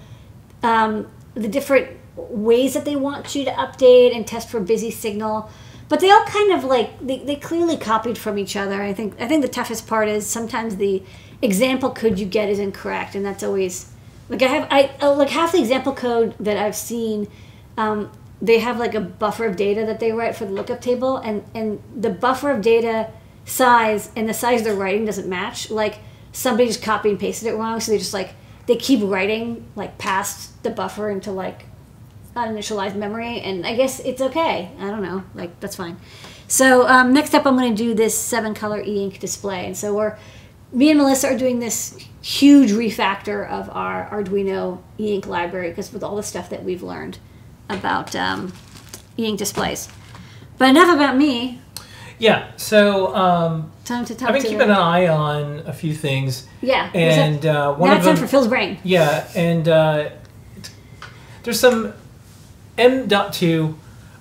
um, 0.63 1.11
the 1.33 1.49
different 1.49 1.89
ways 2.15 2.73
that 2.75 2.85
they 2.85 2.95
want 2.95 3.35
you 3.35 3.43
to 3.43 3.51
update 3.51 4.15
and 4.15 4.25
test 4.25 4.49
for 4.49 4.61
busy 4.61 4.91
signal 4.91 5.49
but 5.89 5.99
they 5.99 6.09
all 6.09 6.23
kind 6.23 6.53
of 6.53 6.63
like 6.63 7.05
they, 7.05 7.19
they 7.19 7.35
clearly 7.35 7.77
copied 7.77 8.17
from 8.17 8.37
each 8.37 8.57
other 8.57 8.81
i 8.81 8.93
think 8.93 9.19
i 9.19 9.27
think 9.27 9.41
the 9.41 9.47
toughest 9.47 9.87
part 9.87 10.09
is 10.09 10.27
sometimes 10.27 10.75
the 10.75 11.01
example 11.41 11.91
code 11.91 12.19
you 12.19 12.25
get 12.25 12.49
is 12.49 12.59
incorrect 12.59 13.15
and 13.15 13.25
that's 13.25 13.43
always 13.43 13.91
like 14.29 14.41
i 14.41 14.47
have 14.47 14.67
i 14.69 14.91
uh, 15.01 15.13
like 15.13 15.29
half 15.29 15.51
the 15.51 15.59
example 15.59 15.93
code 15.93 16.35
that 16.39 16.57
i've 16.57 16.75
seen 16.75 17.27
um, 17.77 18.11
they 18.41 18.59
have 18.59 18.79
like 18.79 18.95
a 18.95 19.01
buffer 19.01 19.45
of 19.45 19.55
data 19.55 19.85
that 19.85 19.99
they 19.99 20.11
write 20.11 20.35
for 20.35 20.45
the 20.45 20.51
lookup 20.51 20.81
table 20.81 21.17
and 21.17 21.43
and 21.53 21.81
the 21.95 22.09
buffer 22.09 22.51
of 22.51 22.61
data 22.61 23.09
size 23.45 24.09
and 24.15 24.27
the 24.27 24.33
size 24.33 24.63
they're 24.63 24.75
writing 24.75 25.05
doesn't 25.05 25.27
match. 25.29 25.69
Like 25.69 25.99
somebody 26.31 26.67
just 26.67 26.81
copied 26.81 27.11
and 27.11 27.19
pasted 27.19 27.49
it 27.49 27.55
wrong 27.55 27.79
so 27.79 27.91
they 27.91 27.97
just 27.97 28.13
like 28.13 28.33
they 28.67 28.75
keep 28.75 29.01
writing 29.03 29.67
like 29.75 29.97
past 29.97 30.61
the 30.63 30.69
buffer 30.69 31.09
into 31.09 31.31
like 31.31 31.65
uninitialized 32.35 32.95
memory 32.95 33.41
and 33.41 33.67
i 33.67 33.75
guess 33.75 33.99
it's 33.99 34.21
okay. 34.21 34.71
I 34.79 34.89
don't 34.89 35.03
know. 35.03 35.23
Like 35.35 35.59
that's 35.59 35.75
fine. 35.75 35.97
So 36.47 36.87
um, 36.87 37.13
next 37.13 37.33
up 37.33 37.45
i'm 37.45 37.57
going 37.57 37.75
to 37.75 37.83
do 37.83 37.93
this 37.93 38.17
seven 38.17 38.53
color 38.53 38.81
e-ink 38.81 39.19
display 39.19 39.65
and 39.65 39.77
so 39.77 39.93
we're 39.93 40.17
me 40.71 40.89
and 40.89 40.97
melissa 40.99 41.27
are 41.27 41.37
doing 41.37 41.59
this 41.59 41.97
huge 42.21 42.71
refactor 42.71 43.47
of 43.49 43.69
our 43.71 44.07
arduino 44.11 44.79
e-ink 44.99 45.25
library 45.27 45.69
because 45.69 45.91
with 45.91 46.03
all 46.03 46.15
the 46.15 46.23
stuff 46.23 46.49
that 46.49 46.63
we've 46.63 46.83
learned 46.83 47.17
about 47.69 48.15
um, 48.15 48.53
e-ink 49.17 49.37
displays 49.39 49.89
but 50.57 50.69
enough 50.69 50.93
about 50.93 51.17
me 51.17 51.59
Yeah. 52.19 52.51
So 52.55 53.15
um, 53.15 53.71
time 53.83 54.05
to 54.05 54.13
talk 54.13 54.29
I've 54.29 54.35
been 54.35 54.43
keeping 54.43 54.61
an 54.61 54.69
eye 54.71 55.07
on 55.07 55.63
a 55.65 55.73
few 55.73 55.95
things, 55.95 56.45
yeah 56.61 56.91
and 56.93 57.43
uh, 57.43 57.73
one 57.73 57.89
now 57.89 57.95
of 57.95 57.97
it's 57.97 58.05
them. 58.05 58.15
time 58.15 58.23
for 58.23 58.29
phil's 58.29 58.47
brain 58.47 58.77
Yeah, 58.83 59.27
and 59.35 59.67
uh, 59.67 60.09
there's 61.41 61.59
some 61.59 61.93
M.2 62.77 63.75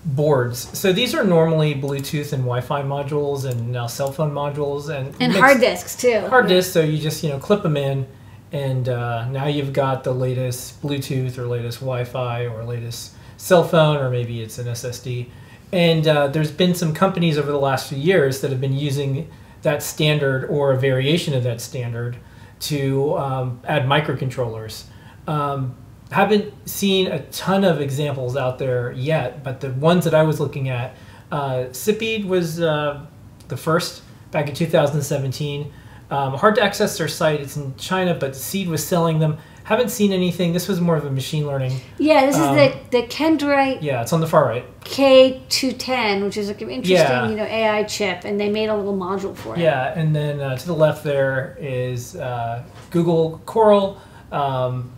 boards. 0.04 0.76
So 0.78 0.92
these 0.92 1.14
are 1.14 1.24
normally 1.24 1.74
Bluetooth 1.74 2.32
and 2.32 2.42
Wi-Fi 2.42 2.82
modules, 2.82 3.44
and 3.44 3.70
now 3.70 3.86
cell 3.86 4.12
phone 4.12 4.32
modules, 4.32 4.88
and 4.88 5.14
and 5.20 5.32
hard 5.32 5.60
disks 5.60 5.96
too 5.96 6.20
hard 6.28 6.48
disk. 6.48 6.72
So 6.72 6.80
you 6.80 6.98
just 6.98 7.22
you 7.22 7.30
know 7.30 7.38
clip 7.38 7.62
them 7.62 7.76
in, 7.76 8.06
and 8.52 8.88
uh, 8.88 9.28
now 9.28 9.46
you've 9.46 9.72
got 9.72 10.04
the 10.04 10.12
latest 10.12 10.80
Bluetooth 10.82 11.38
or 11.38 11.46
latest 11.46 11.80
Wi-Fi 11.80 12.46
or 12.46 12.64
latest 12.64 13.14
cell 13.36 13.64
phone, 13.64 13.96
or 13.96 14.10
maybe 14.10 14.42
it's 14.42 14.58
an 14.58 14.66
SSD. 14.66 15.28
And 15.72 16.06
uh, 16.08 16.26
there's 16.28 16.50
been 16.50 16.74
some 16.74 16.92
companies 16.92 17.38
over 17.38 17.50
the 17.50 17.58
last 17.58 17.88
few 17.88 17.98
years 17.98 18.40
that 18.40 18.50
have 18.50 18.60
been 18.60 18.76
using 18.76 19.30
that 19.62 19.82
standard 19.82 20.46
or 20.46 20.72
a 20.72 20.78
variation 20.78 21.34
of 21.34 21.44
that 21.44 21.60
standard 21.60 22.16
to 22.60 23.16
um, 23.16 23.60
add 23.64 23.84
microcontrollers. 23.84 24.84
Um, 25.26 25.76
haven't 26.10 26.52
seen 26.68 27.06
a 27.08 27.20
ton 27.26 27.64
of 27.64 27.80
examples 27.80 28.36
out 28.36 28.58
there 28.58 28.92
yet, 28.92 29.42
but 29.44 29.60
the 29.60 29.70
ones 29.70 30.04
that 30.04 30.14
I 30.14 30.22
was 30.24 30.40
looking 30.40 30.68
at, 30.68 30.94
uh, 31.30 31.66
Sipeed 31.70 32.26
was 32.26 32.60
uh, 32.60 33.06
the 33.48 33.56
first 33.56 34.02
back 34.30 34.48
in 34.48 34.54
2017. 34.54 35.72
Um, 36.10 36.34
hard 36.34 36.56
to 36.56 36.62
access 36.62 36.98
their 36.98 37.06
site. 37.06 37.40
It's 37.40 37.56
in 37.56 37.76
China, 37.76 38.14
but 38.14 38.34
Seeed 38.34 38.68
was 38.68 38.84
selling 38.84 39.20
them. 39.20 39.38
Haven't 39.62 39.90
seen 39.90 40.12
anything. 40.12 40.52
This 40.52 40.66
was 40.66 40.80
more 40.80 40.96
of 40.96 41.04
a 41.04 41.10
machine 41.12 41.46
learning. 41.46 41.80
yeah 41.98 42.26
this 42.26 42.34
Um, 42.36 42.58
is 42.58 42.72
the 42.90 42.98
the 43.02 43.06
Kendryte 43.06 43.80
Yeah, 43.80 44.02
it's 44.02 44.12
on 44.12 44.20
the 44.20 44.26
far 44.26 44.44
right. 44.44 44.64
K210, 44.80 46.24
which 46.24 46.36
is 46.36 46.48
like 46.48 46.60
an 46.62 46.70
interesting, 46.70 47.06
Yeah. 47.06 47.28
you 47.28 47.36
know, 47.36 47.44
AI 47.44 47.84
chip, 47.84 48.24
and 48.24 48.40
they 48.40 48.48
made 48.48 48.68
a 48.68 48.74
little 48.76 48.96
module 48.96 49.36
for 49.36 49.54
it. 49.54 49.60
Yeah, 49.60 49.92
and 49.96 50.14
then 50.14 50.40
uh, 50.40 50.56
to 50.56 50.66
the 50.66 50.72
left 50.74 51.04
there 51.04 51.56
is 51.60 52.16
uh, 52.16 52.64
Google 52.90 53.40
Coral. 53.46 53.98
Um, 54.32 54.90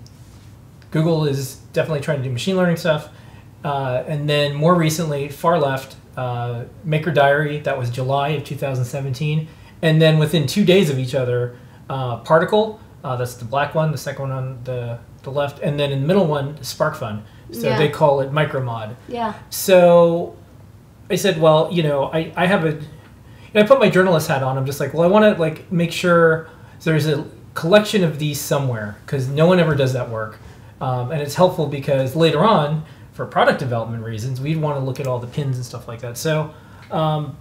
Google 0.92 1.24
is 1.24 1.56
definitely 1.72 2.00
trying 2.00 2.18
to 2.18 2.24
do 2.24 2.30
machine 2.30 2.56
learning 2.56 2.76
stuff. 2.76 3.08
Uh, 3.64 4.04
and 4.06 4.28
then 4.28 4.54
more 4.54 4.74
recently, 4.74 5.28
far 5.28 5.58
left, 5.58 5.96
uh, 6.16 6.64
Maker 6.84 7.10
Diary, 7.10 7.58
that 7.60 7.76
was 7.76 7.90
July 7.90 8.28
of 8.30 8.44
2017. 8.44 9.48
And 9.82 10.00
then 10.00 10.18
within 10.18 10.46
two 10.46 10.64
days 10.64 10.90
of 10.90 10.98
each 10.98 11.14
other, 11.14 11.56
uh, 11.90 12.18
Particle, 12.18 12.78
uh, 13.02 13.16
that's 13.16 13.34
the 13.34 13.44
black 13.44 13.74
one, 13.74 13.90
the 13.90 13.98
second 13.98 14.22
one 14.28 14.32
on 14.32 14.58
the, 14.64 14.98
the 15.22 15.30
left, 15.30 15.58
and 15.60 15.78
then 15.78 15.90
in 15.90 16.02
the 16.02 16.06
middle 16.06 16.26
one, 16.26 16.54
SparkFun. 16.58 17.22
So 17.52 17.68
Yeah. 17.68 17.78
they 17.78 17.88
call 17.88 18.20
it 18.20 18.30
Micromod. 18.32 18.94
Yeah. 19.08 19.34
So 19.50 20.36
I 21.10 21.16
said, 21.16 21.40
well, 21.40 21.68
you 21.72 21.82
know, 21.82 22.04
I, 22.12 22.32
I 22.36 22.46
have 22.46 22.64
a, 22.64 22.68
and 23.54 23.62
I 23.62 23.62
put 23.64 23.78
my 23.80 23.90
journalist 23.90 24.28
hat 24.28 24.42
on. 24.42 24.56
I'm 24.56 24.66
just 24.66 24.80
like, 24.80 24.94
well, 24.94 25.02
I 25.02 25.06
want 25.08 25.24
to 25.36 25.40
like 25.40 25.70
make 25.72 25.92
sure 25.92 26.48
there's 26.84 27.06
a 27.06 27.26
collection 27.54 28.02
of 28.02 28.18
these 28.18 28.40
somewhere 28.40 28.96
because 29.04 29.28
no 29.28 29.46
one 29.46 29.58
ever 29.60 29.74
does 29.74 29.92
that 29.92 30.08
work, 30.10 30.38
um, 30.82 31.12
and 31.12 31.22
it's 31.22 31.36
helpful 31.36 31.66
because 31.66 32.16
later 32.16 32.44
on, 32.44 32.84
for 33.12 33.24
product 33.24 33.60
development 33.60 34.02
reasons, 34.02 34.40
we'd 34.40 34.56
want 34.56 34.78
to 34.78 34.84
look 34.84 34.98
at 34.98 35.06
all 35.06 35.20
the 35.20 35.28
pins 35.28 35.56
and 35.56 35.64
stuff 35.64 35.86
like 35.86 36.00
that. 36.00 36.18
So 36.18 36.52
um, 36.90 37.36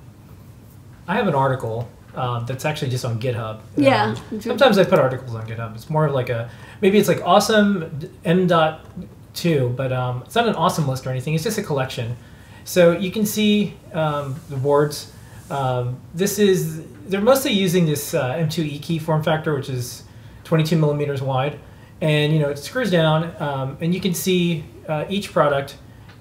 I 1.07 1.15
have 1.15 1.27
an 1.27 1.33
article 1.33 1.89
um, 2.13 2.45
that's 2.45 2.65
actually 2.65 2.91
just 2.91 3.03
on 3.03 3.19
GitHub. 3.19 3.62
Yeah. 3.75 4.15
Um, 4.31 4.41
sometimes 4.41 4.77
I 4.77 4.83
put 4.83 5.00
articles 5.00 5.33
on 5.33 5.48
GitHub. 5.48 5.74
It's 5.75 5.89
more 5.89 6.05
of 6.05 6.13
like 6.13 6.29
a 6.29 6.51
maybe 6.81 7.00
it's 7.00 7.07
like 7.07 7.21
awesome 7.24 8.12
m 8.24 8.45
dot 8.45 8.86
two, 9.33 9.74
but 9.75 9.91
um, 9.91 10.21
it's 10.25 10.36
not 10.36 10.48
an 10.48 10.55
awesome 10.55 10.88
list 10.88 11.07
or 11.07 11.10
anything. 11.10 11.33
It's 11.33 11.43
just 11.43 11.57
a 11.57 11.63
collection. 11.63 12.15
So 12.63 12.91
you 12.91 13.12
can 13.12 13.25
see 13.25 13.75
um, 13.93 14.36
the 14.50 14.57
boards. 14.57 15.12
Um, 15.50 16.00
this 16.13 16.38
is 16.38 16.83
they're 17.07 17.21
mostly 17.21 17.53
using 17.53 17.88
this 17.88 18.13
uh, 18.13 18.33
M2E 18.36 18.81
key 18.83 19.00
form 19.00 19.24
factor, 19.24 19.55
which 19.55 19.69
is 19.69 20.03
22 20.43 20.77
millimeters 20.77 21.21
wide, 21.21 21.60
and 22.01 22.34
you 22.34 22.39
know 22.39 22.50
it 22.50 22.58
screws 22.58 22.91
down, 22.91 23.34
um, 23.39 23.77
and 23.79 23.93
you 23.93 24.01
can 24.01 24.13
see 24.13 24.65
uh, 24.88 25.05
each 25.08 25.31
product, 25.31 25.77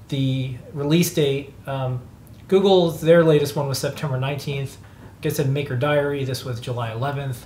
the 0.08 0.56
release 0.72 1.12
date. 1.12 1.52
Um, 1.66 2.02
Google's 2.48 3.00
their 3.00 3.24
latest 3.24 3.56
one 3.56 3.68
was 3.68 3.78
September 3.78 4.18
19th. 4.18 4.76
Like 5.22 5.26
I 5.26 5.28
said, 5.28 5.48
Maker 5.48 5.76
Diary. 5.76 6.24
This 6.24 6.44
was 6.44 6.60
July 6.60 6.90
11th. 6.90 7.44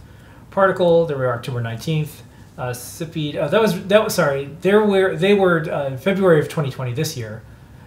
Particle, 0.51 1.07
they 1.07 1.15
were 1.15 1.33
October 1.33 1.61
19th. 1.61 2.21
Uh, 2.57 2.71
Sipeed, 2.71 3.37
uh, 3.37 3.49
that 3.49 3.61
was 3.61 3.87
that 3.87 4.05
was 4.05 4.15
sorry. 4.15 4.45
They 4.61 4.75
were 4.75 5.17
they 5.17 5.35
were 5.35 5.69
uh, 5.71 5.97
February 5.97 6.39
of 6.39 6.47
2020 6.47 6.93
this 6.93 7.17
year. 7.17 7.43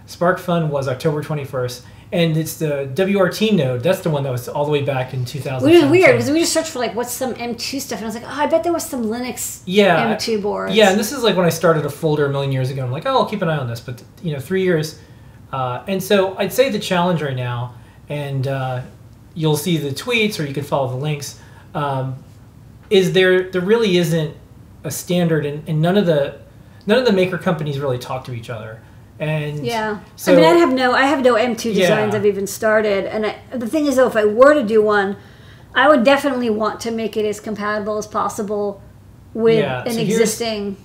SparkFun 0.06 0.68
was 0.68 0.88
October 0.88 1.22
21st, 1.22 1.82
and 2.10 2.36
it's 2.36 2.56
the 2.56 2.90
WRT 2.94 3.54
node. 3.54 3.82
That's 3.82 4.00
the 4.00 4.10
one 4.10 4.22
that 4.22 4.32
was 4.32 4.48
all 4.48 4.64
the 4.64 4.70
way 4.70 4.82
back 4.82 5.12
in 5.12 5.24
2000. 5.24 5.68
Which 5.68 5.76
is 5.76 5.90
weird 5.90 6.12
because 6.12 6.30
we 6.30 6.40
just 6.40 6.52
searched 6.52 6.70
for 6.70 6.78
like 6.78 6.94
what's 6.94 7.12
some 7.12 7.34
M2 7.34 7.80
stuff, 7.80 7.98
and 7.98 8.06
I 8.06 8.08
was 8.08 8.14
like, 8.14 8.24
oh, 8.24 8.42
I 8.42 8.46
bet 8.46 8.64
there 8.64 8.72
was 8.72 8.84
some 8.84 9.04
Linux 9.04 9.62
Yeah, 9.66 10.14
M2 10.14 10.40
boards. 10.42 10.74
Yeah, 10.74 10.90
and 10.90 10.98
this 10.98 11.12
is 11.12 11.22
like 11.22 11.36
when 11.36 11.44
I 11.44 11.50
started 11.50 11.84
a 11.84 11.90
folder 11.90 12.26
a 12.26 12.30
million 12.30 12.52
years 12.52 12.70
ago. 12.70 12.84
I'm 12.84 12.90
like, 12.90 13.06
oh, 13.06 13.10
I'll 13.10 13.26
keep 13.28 13.42
an 13.42 13.48
eye 13.48 13.58
on 13.58 13.68
this. 13.68 13.80
But 13.80 14.02
you 14.22 14.32
know, 14.32 14.40
three 14.40 14.62
years, 14.62 14.98
uh, 15.52 15.84
and 15.86 16.02
so 16.02 16.36
I'd 16.38 16.52
say 16.52 16.70
the 16.70 16.78
challenge 16.78 17.22
right 17.22 17.36
now, 17.36 17.74
and 18.08 18.46
uh, 18.46 18.82
you'll 19.34 19.56
see 19.56 19.76
the 19.76 19.90
tweets 19.90 20.40
or 20.40 20.44
you 20.44 20.54
can 20.54 20.64
follow 20.64 20.88
the 20.88 20.96
links. 20.96 21.38
Um, 21.74 22.16
is 22.90 23.12
there 23.12 23.50
there 23.50 23.60
really 23.60 23.98
isn't 23.98 24.34
a 24.84 24.90
standard, 24.90 25.44
and, 25.44 25.68
and 25.68 25.82
none 25.82 25.98
of 25.98 26.06
the 26.06 26.40
none 26.86 26.98
of 26.98 27.04
the 27.04 27.12
maker 27.12 27.36
companies 27.36 27.78
really 27.78 27.98
talk 27.98 28.24
to 28.24 28.32
each 28.32 28.48
other. 28.48 28.80
And 29.20 29.66
Yeah. 29.66 29.98
so 30.16 30.32
I 30.32 30.36
mean, 30.36 30.44
I 30.44 30.52
have 30.58 30.72
no, 30.72 30.92
I 30.92 31.02
have 31.06 31.22
no 31.22 31.34
M2 31.34 31.74
Yeah. 31.74 31.82
designs 31.82 32.14
I've 32.14 32.26
even 32.26 32.46
started. 32.46 33.04
And 33.06 33.26
I, 33.26 33.36
the 33.52 33.66
thing 33.66 33.86
is, 33.86 33.96
though, 33.96 34.06
if 34.06 34.16
I 34.16 34.24
were 34.24 34.54
to 34.54 34.62
do 34.62 34.82
one, 34.82 35.16
I 35.74 35.88
would 35.88 36.04
definitely 36.04 36.50
want 36.50 36.80
to 36.80 36.90
make 36.90 37.16
it 37.16 37.24
as 37.24 37.40
compatible 37.40 37.98
as 37.98 38.06
possible 38.06 38.80
with 39.34 39.58
Yeah, 39.58 39.82
an 39.84 39.92
so 39.92 40.00
existing 40.00 40.76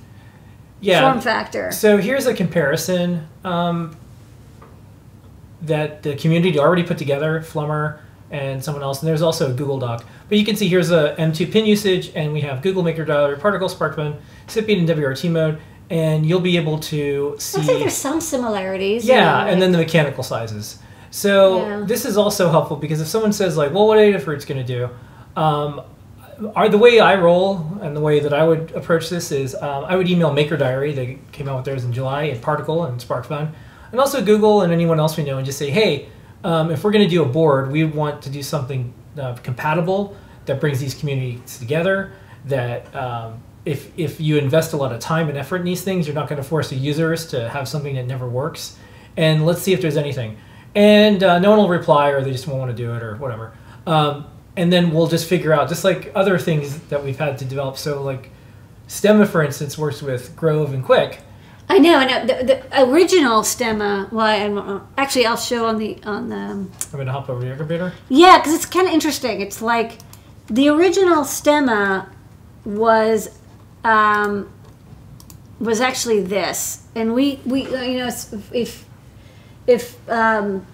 yeah. 0.82 1.02
form 1.02 1.22
factor. 1.22 1.72
So 1.72 1.98
here's 1.98 2.26
a 2.26 2.34
comparison 2.34 3.28
um, 3.44 3.96
that 5.62 6.04
the 6.04 6.16
community 6.16 6.60
already 6.60 6.84
put 6.84 6.98
together, 6.98 7.42
Flummer 7.42 8.00
and 8.32 8.64
someone 8.64 8.82
else, 8.84 9.00
and 9.02 9.08
there's 9.08 9.22
also 9.22 9.52
a 9.52 9.54
Google 9.54 9.78
Doc. 9.78 10.04
But 10.28 10.40
you 10.40 10.44
can 10.46 10.56
see 10.56 10.68
here's 10.68 10.90
a 10.90 11.16
M2 11.20 11.52
pin 11.52 11.68
usage, 11.68 12.12
and 12.16 12.34
we 12.34 12.42
have 12.42 12.64
Google 12.64 12.82
Maker 12.82 13.06
Diary, 13.06 13.38
Particle, 13.38 13.70
SparkFun, 13.70 14.16
Sipient, 14.48 14.80
and 14.80 14.90
WRT 14.90 15.30
node, 15.30 15.60
and 15.90 16.26
you'll 16.26 16.40
be 16.40 16.58
able 16.58 16.80
to 16.80 17.36
see. 17.40 17.58
Looks 17.58 17.70
like 17.70 17.80
there's 17.80 17.94
some 17.94 18.22
similarities. 18.22 19.06
you 19.06 19.14
Yeah, 19.14 19.44
know, 19.46 19.52
and 19.52 19.62
then 19.62 19.72
the 19.72 19.78
mechanical 19.78 20.24
sizes. 20.24 20.80
So 21.12 21.58
Yeah. 21.58 21.84
this 21.86 22.06
is 22.06 22.18
also 22.18 22.50
helpful 22.50 22.78
because 22.78 23.00
if 23.02 23.08
someone 23.08 23.34
says 23.34 23.56
like, 23.58 23.74
"Well, 23.74 23.88
what 23.88 23.98
Adafruit's 24.00 24.46
going 24.46 24.66
to 24.66 24.68
do?" 24.76 24.90
Um, 25.40 25.82
are 26.56 26.68
the 26.68 26.78
way 26.80 27.00
I 27.00 27.16
roll 27.16 27.78
and 27.82 27.96
the 27.96 28.02
way 28.02 28.20
that 28.20 28.34
I 28.34 28.44
would 28.46 28.72
approach 28.72 29.10
this 29.10 29.32
is 29.32 29.54
um, 29.56 29.86
I 29.86 29.96
would 29.96 30.10
email 30.10 30.34
Maker 30.34 30.58
Diary. 30.58 30.92
They 30.92 31.20
came 31.32 31.48
out 31.48 31.58
with 31.58 31.66
theirs 31.66 31.84
in 31.84 31.94
July, 31.94 32.24
and 32.24 32.42
Particle 32.42 32.86
and 32.86 33.00
SparkFun, 33.00 33.52
and 33.92 34.00
also 34.00 34.24
Google 34.24 34.62
and 34.64 34.74
anyone 34.74 35.00
else 35.00 35.16
we 35.18 35.24
know, 35.24 35.38
and 35.38 35.46
just 35.46 35.60
say, 35.60 35.70
"Hey, 35.70 36.08
um, 36.44 36.72
if 36.72 36.84
we're 36.84 36.92
going 36.92 37.04
to 37.08 37.10
do 37.10 37.22
a 37.22 37.28
board, 37.28 37.72
we 37.72 37.84
want 37.84 38.22
to 38.24 38.30
do 38.32 38.42
something 38.42 38.92
uh, 39.22 39.36
compatible 39.44 40.16
that 40.46 40.60
brings 40.60 40.80
these 40.80 40.96
communities 40.96 41.60
together. 41.60 42.12
That 42.46 42.94
um, 42.96 43.42
if 43.66 43.92
if 43.98 44.20
you 44.20 44.38
invest 44.38 44.74
a 44.74 44.78
lot 44.78 44.92
of 44.92 45.00
time 45.00 45.30
and 45.30 45.38
effort 45.38 45.58
in 45.58 45.66
these 45.66 45.84
things, 45.84 46.08
you're 46.08 46.16
not 46.16 46.28
going 46.28 46.42
to 46.42 46.48
force 46.48 46.70
the 46.70 46.76
users 46.76 47.28
to 47.28 47.50
have 47.50 47.68
something 47.68 47.96
that 47.96 48.08
never 48.08 48.28
works. 48.28 48.78
And 49.16 49.46
let's 49.46 49.62
see 49.62 49.74
if 49.74 49.82
there's 49.82 49.98
anything. 49.98 50.38
And 50.76 51.22
uh, 51.22 51.40
no 51.40 51.52
one 51.52 51.60
will 51.60 51.70
reply, 51.70 52.10
or 52.10 52.24
they 52.24 52.32
just 52.32 52.48
won't 52.48 52.60
want 52.60 52.76
to 52.76 52.78
do 52.78 52.94
it, 52.96 53.04
or 53.04 53.16
whatever. 53.18 53.54
Um, 53.86 54.26
and 54.56 54.72
then 54.72 54.92
we'll 54.92 55.08
just 55.08 55.28
figure 55.28 55.54
out, 55.54 55.70
just 55.70 55.84
like 55.84 56.12
other 56.16 56.38
things 56.38 56.78
that 56.90 57.04
we've 57.04 57.18
had 57.18 57.38
to 57.40 57.46
develop. 57.46 57.78
So 57.78 58.02
like 58.02 58.32
Stemma, 58.88 59.28
for 59.28 59.44
instance, 59.44 59.78
works 59.78 60.02
with 60.02 60.36
Grove 60.36 60.74
and 60.74 60.84
Qwiic. 60.84 61.20
I 61.70 61.80
know, 61.80 61.96
I 61.96 62.06
know. 62.06 62.26
The, 62.26 62.44
the 62.44 62.84
original 62.84 63.42
stemma. 63.42 64.12
Well, 64.12 64.26
I 64.26 64.48
don't 64.48 64.84
actually, 64.98 65.26
I'll 65.26 65.38
show 65.38 65.66
on 65.66 65.78
the 65.78 65.98
on 66.04 66.30
the. 66.30 66.36
I'm 66.36 66.70
going 66.92 67.06
to 67.06 67.12
hop 67.12 67.30
over 67.30 67.42
to 67.42 67.48
your 67.48 67.56
computer. 67.56 67.94
Yeah, 68.10 68.38
because 68.38 68.54
it's 68.54 68.66
kind 68.66 68.88
of 68.88 68.94
interesting. 68.94 69.42
It's 69.42 69.62
like 69.62 70.00
the 70.48 70.68
original 70.70 71.24
stemma 71.24 72.10
was 72.66 73.30
um, 73.84 74.52
was 75.60 75.82
actually 75.82 76.22
this, 76.22 76.86
and 76.96 77.14
we 77.14 77.40
we 77.46 77.66
uh, 77.68 77.82
you 77.82 78.00
know 78.00 78.08
if 78.08 78.86
if, 79.66 80.10
um, 80.10 80.66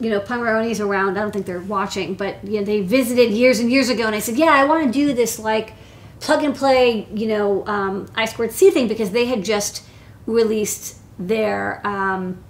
you 0.00 0.10
know 0.10 0.20
Pimoroni's 0.20 0.80
around, 0.80 1.16
I 1.16 1.20
don't 1.20 1.32
think 1.32 1.46
they're 1.46 1.60
watching, 1.60 2.14
but 2.14 2.44
you 2.44 2.60
know, 2.60 2.64
they 2.64 2.80
visited 2.80 3.30
years 3.32 3.60
and 3.60 3.70
years 3.70 3.88
ago, 3.88 4.06
and 4.06 4.14
I 4.14 4.18
said, 4.18 4.36
yeah, 4.36 4.52
I 4.52 4.64
want 4.64 4.84
to 4.86 4.92
do 4.92 5.12
this 5.12 5.38
like 5.38 5.72
plug 6.20 6.42
and 6.42 6.54
play, 6.54 7.06
you 7.14 7.28
know, 7.28 7.66
um, 7.66 8.08
I 8.14 8.24
squared 8.24 8.52
C 8.52 8.70
thing 8.70 8.88
because 8.88 9.10
they 9.10 9.26
had 9.26 9.44
just 9.44 9.84
released 10.26 10.98
their. 11.18 11.86
Um, 11.86 12.42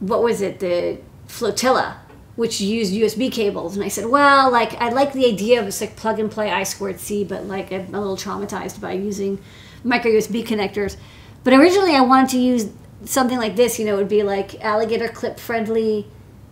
what 0.00 0.22
was 0.22 0.42
it 0.42 0.60
the 0.60 0.98
flotilla 1.26 1.98
which 2.36 2.60
used 2.60 2.92
usb 2.92 3.32
cables. 3.32 3.76
And 3.76 3.84
i 3.84 3.88
said 3.88 4.06
well 4.06 4.50
like 4.50 4.74
i 4.80 4.88
like 4.88 5.12
the 5.12 5.26
idea 5.26 5.58
of 5.58 5.66
this 5.66 5.80
like 5.80 5.96
plug 5.96 6.18
and 6.18 6.30
play 6.30 6.50
i 6.50 6.62
squared 6.62 7.00
c 7.00 7.24
but 7.24 7.46
like 7.46 7.72
i'm 7.72 7.94
a 7.94 8.00
little 8.00 8.16
traumatized 8.16 8.80
by 8.80 8.92
using 8.92 9.38
micro 9.82 10.10
usb 10.12 10.46
connectors. 10.46 10.96
But 11.42 11.54
originally 11.54 11.94
i 11.94 12.00
wanted 12.00 12.30
to 12.30 12.38
use 12.38 12.70
something 13.04 13.38
like 13.38 13.56
this 13.56 13.78
you 13.78 13.84
know 13.84 13.94
it 13.94 13.98
would 13.98 14.08
be 14.08 14.22
like 14.22 14.62
alligator 14.64 15.08
clip 15.08 15.38
friendly 15.38 16.06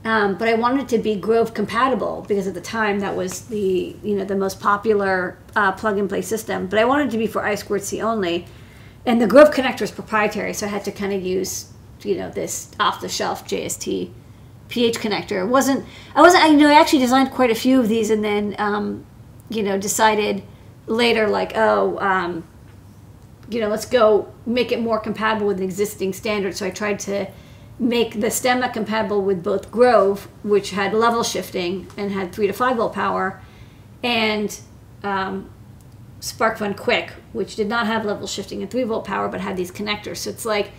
um, 0.05 0.37
but 0.37 0.49
i 0.49 0.55
wanted 0.55 0.83
it 0.83 0.89
to 0.97 0.99
be 0.99 1.17
grove 1.17 1.55
compatible 1.55 2.25
because 2.29 2.47
at 2.47 2.55
the 2.55 2.61
time 2.61 3.01
that 3.01 3.17
was 3.17 3.47
the 3.47 3.97
you 4.03 4.17
know 4.17 4.25
the 4.25 4.37
most 4.37 4.61
popular 4.61 5.39
uh, 5.57 5.73
plug 5.73 5.99
and 5.99 6.09
play 6.09 6.23
system. 6.23 6.67
But 6.67 6.79
i 6.79 6.85
wanted 6.85 7.09
it 7.09 7.11
to 7.13 7.19
be 7.19 7.27
for 7.27 7.45
i 7.45 7.55
squared 7.55 7.83
c 7.83 8.01
only. 8.01 8.47
And 9.05 9.21
the 9.21 9.27
Grove 9.27 9.51
connector 9.51 9.83
is 9.83 9.91
proprietary, 9.91 10.55
so 10.55 10.67
I 10.67 10.69
had 10.69 10.85
to 10.85 10.93
kind 10.93 11.13
of 11.13 11.23
use, 11.23 11.73
you 12.03 12.17
know, 12.17 12.31
this 12.31 12.71
off-the-shelf 12.79 13.49
JST 13.49 14.13
pH 14.73 14.99
connector. 14.99 15.43
It 15.43 15.49
wasn't 15.49 15.85
I 16.15 16.23
wasn't 16.23 16.45
I 16.45 16.47
you 16.49 16.57
know 16.57 16.71
I 16.71 16.81
actually 16.81 17.01
designed 17.01 17.31
quite 17.31 17.51
a 17.51 17.55
few 17.55 17.79
of 17.79 17.89
these, 17.89 18.09
and 18.11 18.25
then 18.25 18.57
um, 18.59 19.05
you 19.51 19.63
know 19.63 19.79
decided 19.79 20.43
later 20.87 21.29
like 21.29 21.53
oh 21.55 21.99
um, 22.01 22.45
you 23.51 23.61
know 23.61 23.69
let's 23.69 23.85
go 23.85 24.33
make 24.47 24.73
it 24.73 24.81
more 24.81 24.99
compatible 24.99 25.47
with 25.47 25.59
an 25.59 25.63
existing 25.65 26.15
standard. 26.15 26.57
So 26.57 26.67
I 26.67 26.71
tried 26.71 26.99
to 27.01 27.27
make 27.79 28.21
the 28.21 28.29
stemma 28.29 28.73
compatible 28.73 29.23
with 29.23 29.43
both 29.43 29.71
Grove, 29.71 30.29
which 30.43 30.71
had 30.71 30.95
level 30.95 31.23
shifting 31.23 31.87
and 31.99 32.11
had 32.11 32.33
three 32.33 32.47
to 32.47 32.53
five 32.55 32.77
volt 32.79 32.95
power, 32.95 33.43
and 34.03 34.59
um, 35.05 35.51
SparkFun 36.23 36.77
Qwiic, 36.77 37.11
which 37.35 37.57
did 37.57 37.69
not 37.69 37.87
have 37.87 38.07
level 38.07 38.27
shifting 38.27 38.63
and 38.63 38.71
3 38.71 38.85
volt 38.85 39.05
power, 39.05 39.29
but 39.29 39.41
had 39.41 39.57
these 39.57 39.73
connectors. 39.73 40.19
So 40.19 40.31
it's 40.31 40.47
like, 40.47 40.71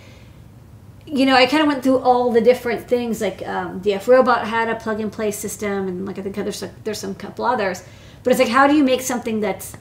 you 1.05 1.25
know, 1.25 1.35
I 1.35 1.45
kind 1.45 1.61
of 1.61 1.67
went 1.67 1.83
through 1.83 1.99
all 1.99 2.31
the 2.31 2.41
different 2.41 2.87
things. 2.87 3.21
Like 3.21 3.45
um, 3.47 3.81
DF 3.81 4.07
Robot 4.07 4.47
had 4.47 4.69
a 4.69 4.75
plug 4.75 4.99
and 4.99 5.11
play 5.11 5.31
system, 5.31 5.87
and 5.87 6.05
like 6.05 6.17
I 6.17 6.21
think 6.21 6.35
there's 6.35 6.63
there's 6.83 6.99
some 6.99 7.15
couple 7.15 7.45
others. 7.45 7.83
But 8.23 8.31
it's 8.31 8.39
like, 8.39 8.49
how 8.49 8.67
do 8.67 8.75
you 8.75 8.83
make 8.83 9.01
something 9.01 9.41
that's 9.41 9.75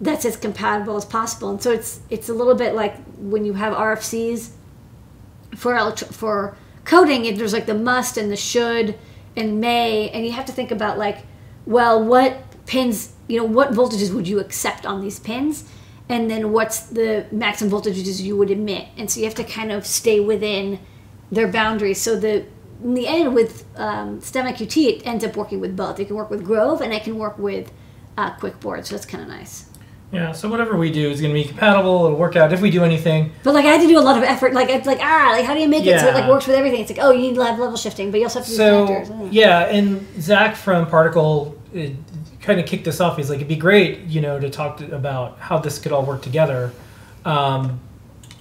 that's 0.00 0.24
as 0.24 0.36
compatible 0.36 0.96
as 0.96 1.04
possible? 1.04 1.50
And 1.50 1.62
so 1.62 1.72
it's 1.72 2.00
it's 2.08 2.28
a 2.28 2.34
little 2.34 2.54
bit 2.54 2.74
like 2.74 2.96
when 3.16 3.44
you 3.44 3.54
have 3.54 3.74
RFCs 3.74 4.50
for 5.56 5.76
electro- 5.76 6.08
for 6.08 6.56
coding. 6.84 7.24
It, 7.24 7.36
there's 7.36 7.52
like 7.52 7.66
the 7.66 7.74
must 7.74 8.16
and 8.16 8.30
the 8.30 8.36
should 8.36 8.96
and 9.36 9.60
may, 9.60 10.10
and 10.10 10.24
you 10.24 10.32
have 10.32 10.46
to 10.46 10.52
think 10.52 10.70
about 10.70 10.98
like, 10.98 11.18
well, 11.66 12.02
what 12.02 12.66
pins, 12.66 13.12
you 13.28 13.38
know, 13.38 13.44
what 13.44 13.70
voltages 13.72 14.12
would 14.14 14.28
you 14.28 14.38
accept 14.40 14.86
on 14.86 15.00
these 15.00 15.18
pins, 15.18 15.64
and 16.10 16.30
then 16.30 16.52
what's 16.52 16.80
the 16.80 17.24
maximum 17.30 17.70
voltages 17.72 18.20
you 18.20 18.36
would 18.36 18.50
emit, 18.50 18.88
and 18.96 19.10
so 19.10 19.20
you 19.20 19.26
have 19.26 19.34
to 19.36 19.44
kind 19.44 19.70
of 19.72 19.86
stay 19.86 20.18
within 20.20 20.80
their 21.30 21.48
boundaries. 21.48 22.00
So 22.00 22.18
the 22.18 22.44
in 22.82 22.94
the 22.94 23.06
end 23.06 23.34
with 23.34 23.64
um, 23.76 24.20
Stemma 24.20 24.52
QT, 24.52 24.76
it 24.88 25.06
ends 25.06 25.24
up 25.24 25.36
working 25.36 25.60
with 25.60 25.76
both. 25.76 26.00
It 26.00 26.06
can 26.06 26.16
work 26.16 26.30
with 26.30 26.44
Grove, 26.44 26.80
and 26.80 26.92
it 26.92 27.04
can 27.04 27.16
work 27.16 27.38
with 27.38 27.70
uh, 28.18 28.32
QuickBoard, 28.36 28.86
so 28.86 28.94
that's 28.96 29.06
kind 29.06 29.22
of 29.22 29.28
nice. 29.28 29.66
Yeah, 30.12 30.32
so 30.32 30.48
whatever 30.48 30.76
we 30.76 30.90
do 30.90 31.08
is 31.08 31.20
going 31.20 31.32
to 31.32 31.40
be 31.40 31.46
compatible. 31.46 32.06
It'll 32.06 32.18
work 32.18 32.34
out 32.34 32.52
if 32.52 32.60
we 32.60 32.70
do 32.72 32.82
anything. 32.82 33.30
But 33.44 33.54
like 33.54 33.64
I 33.64 33.68
had 33.68 33.80
to 33.82 33.86
do 33.86 33.96
a 33.96 34.00
lot 34.00 34.16
of 34.18 34.24
effort. 34.24 34.52
Like 34.54 34.68
it's 34.68 34.86
like 34.86 34.98
ah, 35.00 35.28
like 35.32 35.44
how 35.44 35.54
do 35.54 35.60
you 35.60 35.68
make 35.68 35.86
it 35.86 36.00
so 36.00 36.08
it 36.08 36.14
like 36.14 36.28
works 36.28 36.48
with 36.48 36.56
everything? 36.56 36.80
It's 36.80 36.90
like 36.90 36.98
oh, 37.00 37.12
you 37.12 37.20
need 37.20 37.36
live 37.36 37.60
level 37.60 37.76
shifting, 37.76 38.10
but 38.10 38.18
you 38.18 38.24
also 38.26 38.40
have 38.40 38.46
to 38.46 38.50
do 38.50 38.56
So 38.56 38.86
connectors. 38.88 39.28
yeah, 39.30 39.66
and 39.66 40.04
Zach 40.20 40.56
from 40.56 40.86
Particle 40.88 41.56
kind 42.42 42.58
of 42.58 42.66
kicked 42.66 42.84
this 42.84 43.00
off. 43.00 43.16
He's 43.16 43.28
like, 43.28 43.36
it'd 43.36 43.48
be 43.48 43.56
great, 43.56 44.00
you 44.00 44.20
know, 44.20 44.40
to 44.40 44.50
talk 44.50 44.78
to, 44.78 44.94
about 44.94 45.38
how 45.38 45.58
this 45.58 45.78
could 45.78 45.92
all 45.92 46.04
work 46.04 46.22
together. 46.22 46.72
Um, 47.24 47.80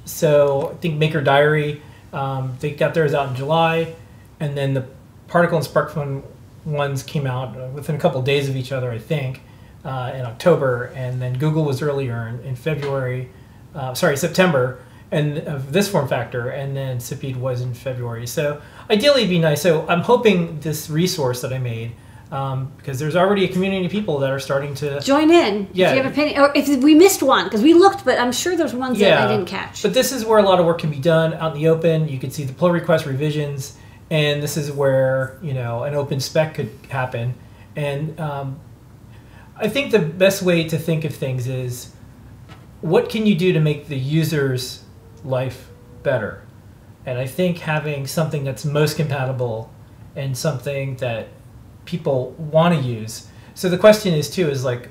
so 0.05 0.71
I 0.71 0.75
think 0.75 0.97
Maker 0.97 1.21
Diary, 1.21 1.81
um, 2.13 2.55
they 2.59 2.71
got 2.71 2.93
theirs 2.93 3.13
out 3.13 3.29
in 3.29 3.35
July, 3.35 3.95
and 4.39 4.57
then 4.57 4.73
the 4.73 4.85
Particle 5.27 5.57
and 5.57 5.67
SparkFun 5.67 6.23
ones 6.65 7.03
came 7.03 7.27
out 7.27 7.57
uh, 7.57 7.67
within 7.67 7.95
a 7.95 7.99
couple 7.99 8.21
days 8.21 8.49
of 8.49 8.55
each 8.55 8.71
other, 8.71 8.89
I 8.91 8.97
think, 8.97 9.41
uh, 9.85 10.11
in 10.15 10.25
October, 10.25 10.91
and 10.95 11.21
then 11.21 11.37
Google 11.37 11.63
was 11.63 11.81
earlier 11.81 12.27
in, 12.27 12.39
in 12.41 12.55
February, 12.55 13.29
uh, 13.75 13.93
sorry, 13.93 14.17
September, 14.17 14.79
and 15.11 15.39
of 15.39 15.71
this 15.73 15.89
form 15.89 16.07
factor, 16.07 16.49
and 16.49 16.75
then 16.75 16.97
Sipeed 16.97 17.35
was 17.35 17.61
in 17.61 17.73
February. 17.73 18.27
So 18.27 18.61
ideally, 18.89 19.21
it'd 19.21 19.29
be 19.29 19.39
nice. 19.39 19.61
So 19.61 19.87
I'm 19.87 20.01
hoping 20.01 20.59
this 20.59 20.89
resource 20.89 21.41
that 21.41 21.51
I 21.51 21.57
made, 21.57 21.93
um, 22.31 22.71
because 22.77 22.99
there's 22.99 23.15
already 23.15 23.45
a 23.45 23.47
community 23.47 23.85
of 23.85 23.91
people 23.91 24.19
that 24.19 24.29
are 24.29 24.39
starting 24.39 24.75
to 24.75 24.99
Join 25.01 25.31
in 25.31 25.67
Yeah. 25.73 25.89
if 25.89 25.95
you 25.97 26.03
have 26.03 26.11
opinion, 26.11 26.41
or 26.41 26.51
if 26.55 26.67
we 26.83 26.93
missed 26.93 27.23
one 27.23 27.45
because 27.45 27.61
we 27.61 27.73
looked, 27.73 28.05
but 28.05 28.19
I'm 28.19 28.31
sure 28.31 28.55
there's 28.55 28.73
ones 28.73 28.99
that 28.99 29.21
I 29.21 29.27
didn't 29.27 29.47
catch. 29.47 29.81
But 29.81 29.93
this 29.93 30.11
is 30.11 30.25
where 30.25 30.37
a 30.37 30.43
lot 30.43 30.59
of 30.59 30.65
work 30.65 30.79
can 30.79 30.91
be 30.91 30.99
done 30.99 31.33
out 31.33 31.55
in 31.55 31.61
the 31.61 31.67
open. 31.69 32.07
You 32.07 32.19
can 32.19 32.29
see 32.29 32.43
the 32.43 32.53
pull 32.53 32.71
request 32.71 33.05
revisions, 33.05 33.77
and 34.11 34.43
this 34.43 34.57
is 34.57 34.71
where 34.71 35.39
you 35.41 35.53
know 35.53 35.83
an 35.83 35.95
open 35.95 36.19
spec 36.19 36.55
could 36.55 36.71
happen. 36.89 37.33
And 37.75 38.19
um, 38.19 38.59
I 39.57 39.67
think 39.67 39.91
the 39.91 39.99
best 39.99 40.41
way 40.43 40.67
to 40.69 40.77
think 40.77 41.05
of 41.05 41.15
things 41.15 41.47
is 41.47 41.93
what 42.81 43.09
can 43.09 43.25
you 43.25 43.35
do 43.35 43.53
to 43.53 43.59
make 43.59 43.87
the 43.87 43.97
user's 43.97 44.83
life 45.23 45.69
better? 46.03 46.43
And 47.05 47.17
I 47.17 47.25
think 47.25 47.59
having 47.59 48.05
something 48.05 48.43
that's 48.43 48.65
most 48.65 48.97
compatible 48.97 49.71
and 50.15 50.37
something 50.37 50.95
that 50.97 51.29
people 51.89 52.31
want 52.37 52.75
to 52.75 52.81
use. 52.87 53.27
So 53.55 53.67
the 53.67 53.77
question 53.77 54.13
is 54.13 54.29
too 54.29 54.47
is 54.49 54.63
like 54.63 54.89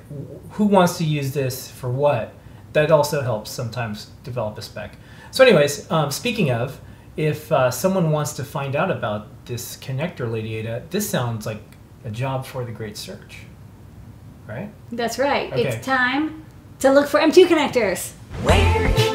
who 0.51 0.65
wants 0.65 0.99
to 0.99 1.05
use 1.05 1.33
this 1.33 1.71
for 1.71 1.89
what? 1.89 2.35
That 2.73 2.91
also 2.91 3.23
helps 3.23 3.51
sometimes 3.51 4.11
develop 4.25 4.59
a 4.59 4.63
spec. 4.63 4.97
So 5.31 5.45
anyways, 5.45 5.91
um, 5.91 6.11
speaking 6.11 6.51
of, 6.51 6.81
if 7.17 7.51
uh, 7.53 7.71
someone 7.71 8.11
wants 8.11 8.33
to 8.35 8.45
find 8.45 8.75
out 8.77 8.91
about 8.91 9.29
this 9.47 9.77
connector, 9.77 10.31
Lady 10.31 10.57
Ada, 10.57 10.83
this 10.91 11.09
sounds 11.09 11.47
like 11.47 11.63
a 12.05 12.11
job 12.11 12.45
for 12.45 12.65
the 12.65 12.73
Great 12.73 12.97
Search, 12.97 13.39
right? 14.47 14.71
That's 14.91 15.19
right. 15.19 15.53
Okay. 15.53 15.69
It's 15.69 15.87
time 15.87 16.45
to 16.81 16.91
look 16.91 17.09
for 17.09 17.21
M2 17.21 17.47
connectors. 17.47 18.13
Where 18.43 18.87
in 18.87 19.08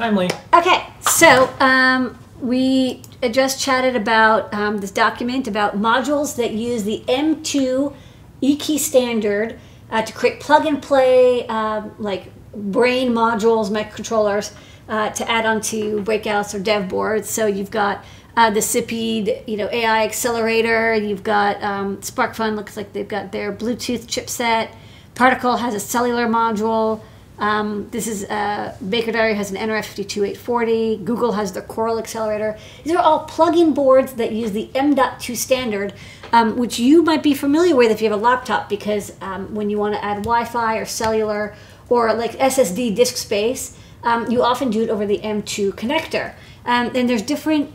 Timely. 0.00 0.30
Okay, 0.54 0.86
so 1.02 1.52
um, 1.60 2.18
we 2.40 3.02
just 3.32 3.60
chatted 3.60 3.96
about 3.96 4.52
um, 4.54 4.78
this 4.78 4.90
document 4.90 5.46
about 5.46 5.76
modules 5.76 6.36
that 6.36 6.52
use 6.52 6.84
the 6.84 7.04
M2 7.06 7.94
eKey 8.42 8.78
standard 8.78 9.58
uh, 9.90 10.00
to 10.00 10.10
create 10.14 10.40
plug 10.40 10.64
and 10.64 10.82
play 10.82 11.46
um, 11.48 11.94
like 11.98 12.32
brain 12.54 13.10
modules, 13.10 13.68
microcontrollers 13.68 14.54
uh, 14.88 15.10
to 15.10 15.30
add 15.30 15.44
onto 15.44 16.02
breakouts 16.02 16.54
or 16.54 16.60
dev 16.60 16.88
boards. 16.88 17.28
So 17.28 17.44
you've 17.44 17.70
got 17.70 18.02
uh, 18.38 18.48
the 18.48 18.60
Sipeed, 18.60 19.46
you 19.46 19.58
know, 19.58 19.68
AI 19.70 20.06
accelerator. 20.06 20.94
You've 20.94 21.24
got 21.24 21.62
um, 21.62 21.98
SparkFun. 21.98 22.56
Looks 22.56 22.74
like 22.74 22.94
they've 22.94 23.06
got 23.06 23.32
their 23.32 23.52
Bluetooth 23.52 24.06
chipset. 24.06 24.74
Particle 25.14 25.58
has 25.58 25.74
a 25.74 25.80
cellular 25.80 26.26
module. 26.26 27.02
Um, 27.40 27.88
this 27.90 28.06
is 28.06 28.24
uh, 28.24 28.76
Maker 28.82 29.12
Diary 29.12 29.34
has 29.34 29.50
an 29.50 29.56
NRF52840. 29.56 31.04
Google 31.04 31.32
has 31.32 31.52
their 31.52 31.62
Coral 31.62 31.98
accelerator. 31.98 32.58
These 32.84 32.94
are 32.94 33.02
all 33.02 33.20
plug-in 33.20 33.72
boards 33.72 34.12
that 34.14 34.32
use 34.32 34.52
the 34.52 34.68
M.2 34.74 35.34
standard, 35.34 35.94
um, 36.32 36.58
which 36.58 36.78
you 36.78 37.02
might 37.02 37.22
be 37.22 37.32
familiar 37.32 37.74
with 37.74 37.90
if 37.90 38.02
you 38.02 38.10
have 38.10 38.18
a 38.18 38.22
laptop, 38.22 38.68
because 38.68 39.14
um, 39.22 39.54
when 39.54 39.70
you 39.70 39.78
want 39.78 39.94
to 39.94 40.04
add 40.04 40.18
Wi-Fi 40.18 40.76
or 40.76 40.84
cellular 40.84 41.56
or 41.88 42.12
like 42.12 42.32
SSD 42.32 42.94
disk 42.94 43.16
space, 43.16 43.76
um, 44.02 44.30
you 44.30 44.42
often 44.42 44.70
do 44.70 44.82
it 44.82 44.90
over 44.90 45.06
the 45.06 45.18
M2 45.18 45.72
connector. 45.72 46.34
Um, 46.66 46.90
and 46.94 47.08
there's 47.08 47.22
different. 47.22 47.72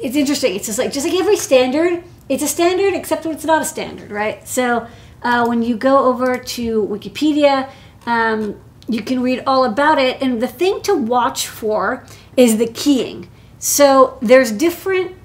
It's 0.00 0.14
interesting. 0.14 0.54
It's 0.54 0.66
just 0.66 0.78
like 0.78 0.92
just 0.92 1.04
like 1.04 1.18
every 1.18 1.36
standard, 1.36 2.04
it's 2.28 2.44
a 2.44 2.48
standard 2.48 2.94
except 2.94 3.24
when 3.26 3.34
it's 3.34 3.44
not 3.44 3.60
a 3.60 3.64
standard, 3.64 4.12
right? 4.12 4.46
So 4.46 4.86
uh, 5.22 5.46
when 5.46 5.64
you 5.64 5.76
go 5.76 6.04
over 6.04 6.38
to 6.38 6.86
Wikipedia. 6.86 7.68
Um, 8.06 8.58
you 8.88 9.02
can 9.02 9.22
read 9.22 9.42
all 9.46 9.64
about 9.64 9.98
it. 9.98 10.20
And 10.22 10.40
the 10.40 10.48
thing 10.48 10.80
to 10.82 10.94
watch 10.94 11.46
for 11.46 12.04
is 12.36 12.56
the 12.56 12.66
keying. 12.66 13.28
So 13.58 14.18
there's 14.22 14.50
different 14.50 15.16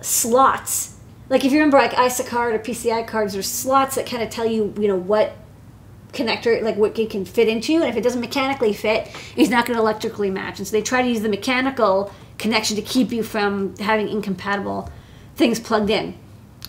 slots. 0.00 0.96
Like 1.28 1.44
if 1.44 1.52
you 1.52 1.58
remember 1.58 1.78
like 1.78 1.98
ISA 1.98 2.24
card 2.24 2.54
or 2.54 2.58
PCI 2.58 3.06
cards, 3.06 3.32
there's 3.32 3.48
slots 3.48 3.96
that 3.96 4.06
kind 4.06 4.22
of 4.22 4.30
tell 4.30 4.46
you, 4.46 4.74
you 4.78 4.88
know, 4.88 4.96
what 4.96 5.36
connector, 6.12 6.62
like 6.62 6.76
what 6.76 6.98
it 6.98 7.10
can 7.10 7.24
fit 7.24 7.48
into. 7.48 7.74
And 7.74 7.84
if 7.84 7.96
it 7.96 8.02
doesn't 8.02 8.20
mechanically 8.20 8.72
fit, 8.72 9.10
it's 9.36 9.50
not 9.50 9.66
going 9.66 9.76
to 9.76 9.82
electrically 9.82 10.30
match. 10.30 10.58
And 10.58 10.66
so 10.66 10.72
they 10.72 10.82
try 10.82 11.02
to 11.02 11.08
use 11.08 11.22
the 11.22 11.28
mechanical 11.28 12.12
connection 12.38 12.76
to 12.76 12.82
keep 12.82 13.12
you 13.12 13.22
from 13.22 13.76
having 13.76 14.08
incompatible 14.08 14.90
things 15.36 15.58
plugged 15.58 15.90
in. 15.90 16.18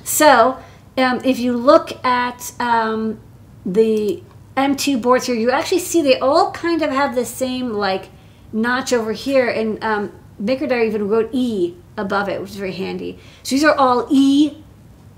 So 0.04 0.60
um, 0.98 1.22
if 1.24 1.40
you 1.40 1.54
look 1.54 2.04
at 2.06 2.54
um, 2.60 3.20
the 3.66 4.24
M2 4.56 5.02
boards 5.02 5.26
here, 5.26 5.36
you 5.36 5.52
actually 5.52 5.80
see 5.80 6.02
they 6.02 6.20
all 6.20 6.52
kind 6.52 6.82
of 6.82 6.92
have 6.92 7.16
the 7.16 7.26
same 7.26 7.70
like 7.72 8.10
notch 8.52 8.94
over 8.94 9.12
here, 9.12 9.50
and 9.50 9.84
um, 9.84 10.14
even 10.40 11.08
wrote 11.08 11.30
E 11.32 11.76
above 11.98 12.30
it, 12.30 12.40
which 12.40 12.52
is 12.52 12.56
very 12.56 12.72
handy. 12.72 13.20
So 13.42 13.56
these 13.56 13.64
are 13.64 13.76
all 13.76 14.08
E 14.12 14.64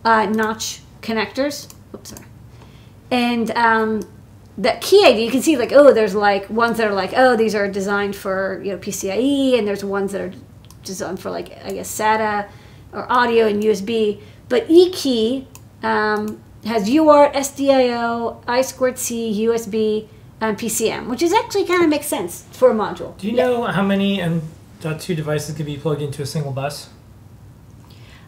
uh, 0.06 0.28
notch 0.28 0.82
connectors. 1.02 1.74
Oops, 1.94 2.10
sorry. 2.10 2.26
And 3.12 3.52
um, 3.52 4.02
that 4.58 4.82
key 4.82 5.04
ID, 5.06 5.26
you 5.26 5.32
can 5.32 5.42
see 5.42 5.58
like 5.58 5.74
oh, 5.74 5.94
there's 5.94 6.16
like 6.16 6.50
ones 6.50 6.78
that 6.78 6.88
are 6.88 6.94
like 6.94 7.12
oh, 7.16 7.36
these 7.36 7.56
are 7.56 7.68
designed 7.68 8.16
for 8.16 8.62
you 8.64 8.72
know 8.72 8.78
PCIe, 8.78 9.58
and 9.58 9.68
there's 9.68 9.84
ones 9.84 10.14
that 10.14 10.22
are 10.22 10.34
designed 10.84 11.20
for 11.20 11.30
like 11.30 11.52
I 11.64 11.72
guess 11.72 11.94
SATA 11.94 12.48
or 12.94 13.12
audio 13.12 13.48
and 13.48 13.62
USB. 13.62 14.22
But 14.48 14.70
E 14.70 14.92
key 14.92 15.48
um, 15.84 16.42
has 16.66 16.90
UART, 16.90 17.34
SDIO, 17.34 18.44
I2C, 18.46 19.36
USB, 19.42 20.08
and 20.42 20.58
PCM, 20.58 21.08
which 21.08 21.22
is 21.22 21.34
actually 21.34 21.66
kind 21.66 21.84
of 21.84 21.90
makes 21.90 22.08
sense 22.08 22.46
for 22.52 22.72
a 22.72 22.74
module. 22.74 23.18
Do 23.18 23.28
you 23.28 23.34
know 23.34 23.64
how 23.64 23.84
many 23.84 24.22
M.2 24.22 25.16
devices 25.16 25.56
could 25.56 25.66
be 25.66 25.78
plugged 25.78 26.02
into 26.02 26.22
a 26.22 26.26
single 26.26 26.52
bus? 26.52 26.90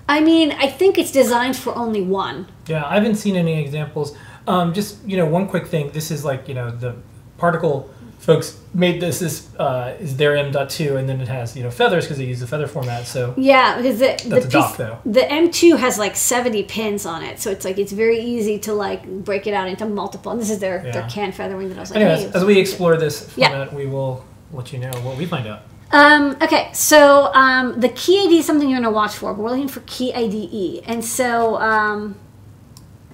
I 0.10 0.22
mean, 0.22 0.52
I 0.54 0.68
think 0.68 0.98
it's 0.98 1.12
designed 1.12 1.58
for 1.58 1.76
only 1.76 2.02
one. 2.02 2.48
Yeah, 2.68 2.86
I 2.86 2.94
haven't 2.96 3.16
seen 3.16 3.36
any 3.36 3.60
examples. 3.62 4.16
Um, 4.48 4.74
just 4.74 5.04
you 5.06 5.18
know, 5.18 5.26
one 5.26 5.50
quick 5.50 5.68
thing. 5.68 5.92
This 5.92 6.12
is 6.12 6.24
like 6.24 6.48
you 6.48 6.54
know 6.54 6.72
the 6.72 6.96
particle 7.38 7.90
folks 8.20 8.60
made 8.74 9.00
this 9.02 9.22
is 9.22 9.48
uh, 9.58 9.96
is 10.00 10.18
their 10.18 10.36
M.2, 10.36 10.98
and 10.98 11.08
then 11.08 11.22
it 11.22 11.28
has 11.28 11.56
you 11.56 11.64
know 11.64 11.72
feathers 11.72 12.06
because 12.06 12.18
they 12.18 12.26
use 12.26 12.40
the 12.40 12.48
feather 12.48 12.68
format. 12.68 13.06
So 13.06 13.34
Yeah, 13.38 13.78
because 13.78 14.00
the 14.00 14.30
the, 14.30 14.38
a 14.38 14.48
dock, 14.48 14.78
the 15.06 15.22
M2 15.22 15.78
has 15.78 15.98
like 15.98 16.16
70 16.16 16.64
pins 16.64 17.06
on 17.06 17.24
it, 17.24 17.40
so 17.40 17.50
it's 17.52 17.66
like 17.66 17.78
it's 17.78 17.92
very 17.92 18.20
easy 18.20 18.60
to 18.60 18.74
like 18.74 19.06
break 19.06 19.48
it 19.48 19.54
out 19.54 19.68
into 19.68 19.86
multiple. 19.86 20.32
And 20.32 20.42
this 20.42 20.50
is 20.50 20.60
their 20.60 20.84
their 20.84 21.08
can 21.10 21.32
feathering 21.32 21.70
that 21.70 21.78
I 21.78 21.82
was 21.82 21.92
like, 21.92 22.00
anyways, 22.02 22.32
hey, 22.32 22.32
as 22.34 22.46
we 22.46 22.60
explore 22.60 22.98
this 22.98 23.32
Yeah. 23.36 23.50
format, 23.50 23.74
we 23.74 23.86
will 23.86 24.26
let 24.52 24.72
you 24.74 24.80
know 24.80 24.92
what 25.02 25.18
we 25.18 25.26
find 25.26 25.48
out. 25.48 25.62
Um, 25.92 26.36
okay, 26.42 26.70
so 26.74 27.32
um, 27.34 27.80
the 27.80 27.88
key 27.90 28.26
ID 28.26 28.40
is 28.40 28.46
something 28.46 28.70
you're 28.70 28.80
going 28.82 28.92
to 28.92 28.96
watch 28.96 29.16
for, 29.16 29.34
but 29.34 29.42
we're 29.42 29.52
looking 29.52 29.70
for 29.70 29.80
key 29.86 30.14
IDE. 30.14 30.84
And 30.86 31.04
so 31.04 31.56
um, 31.62 32.18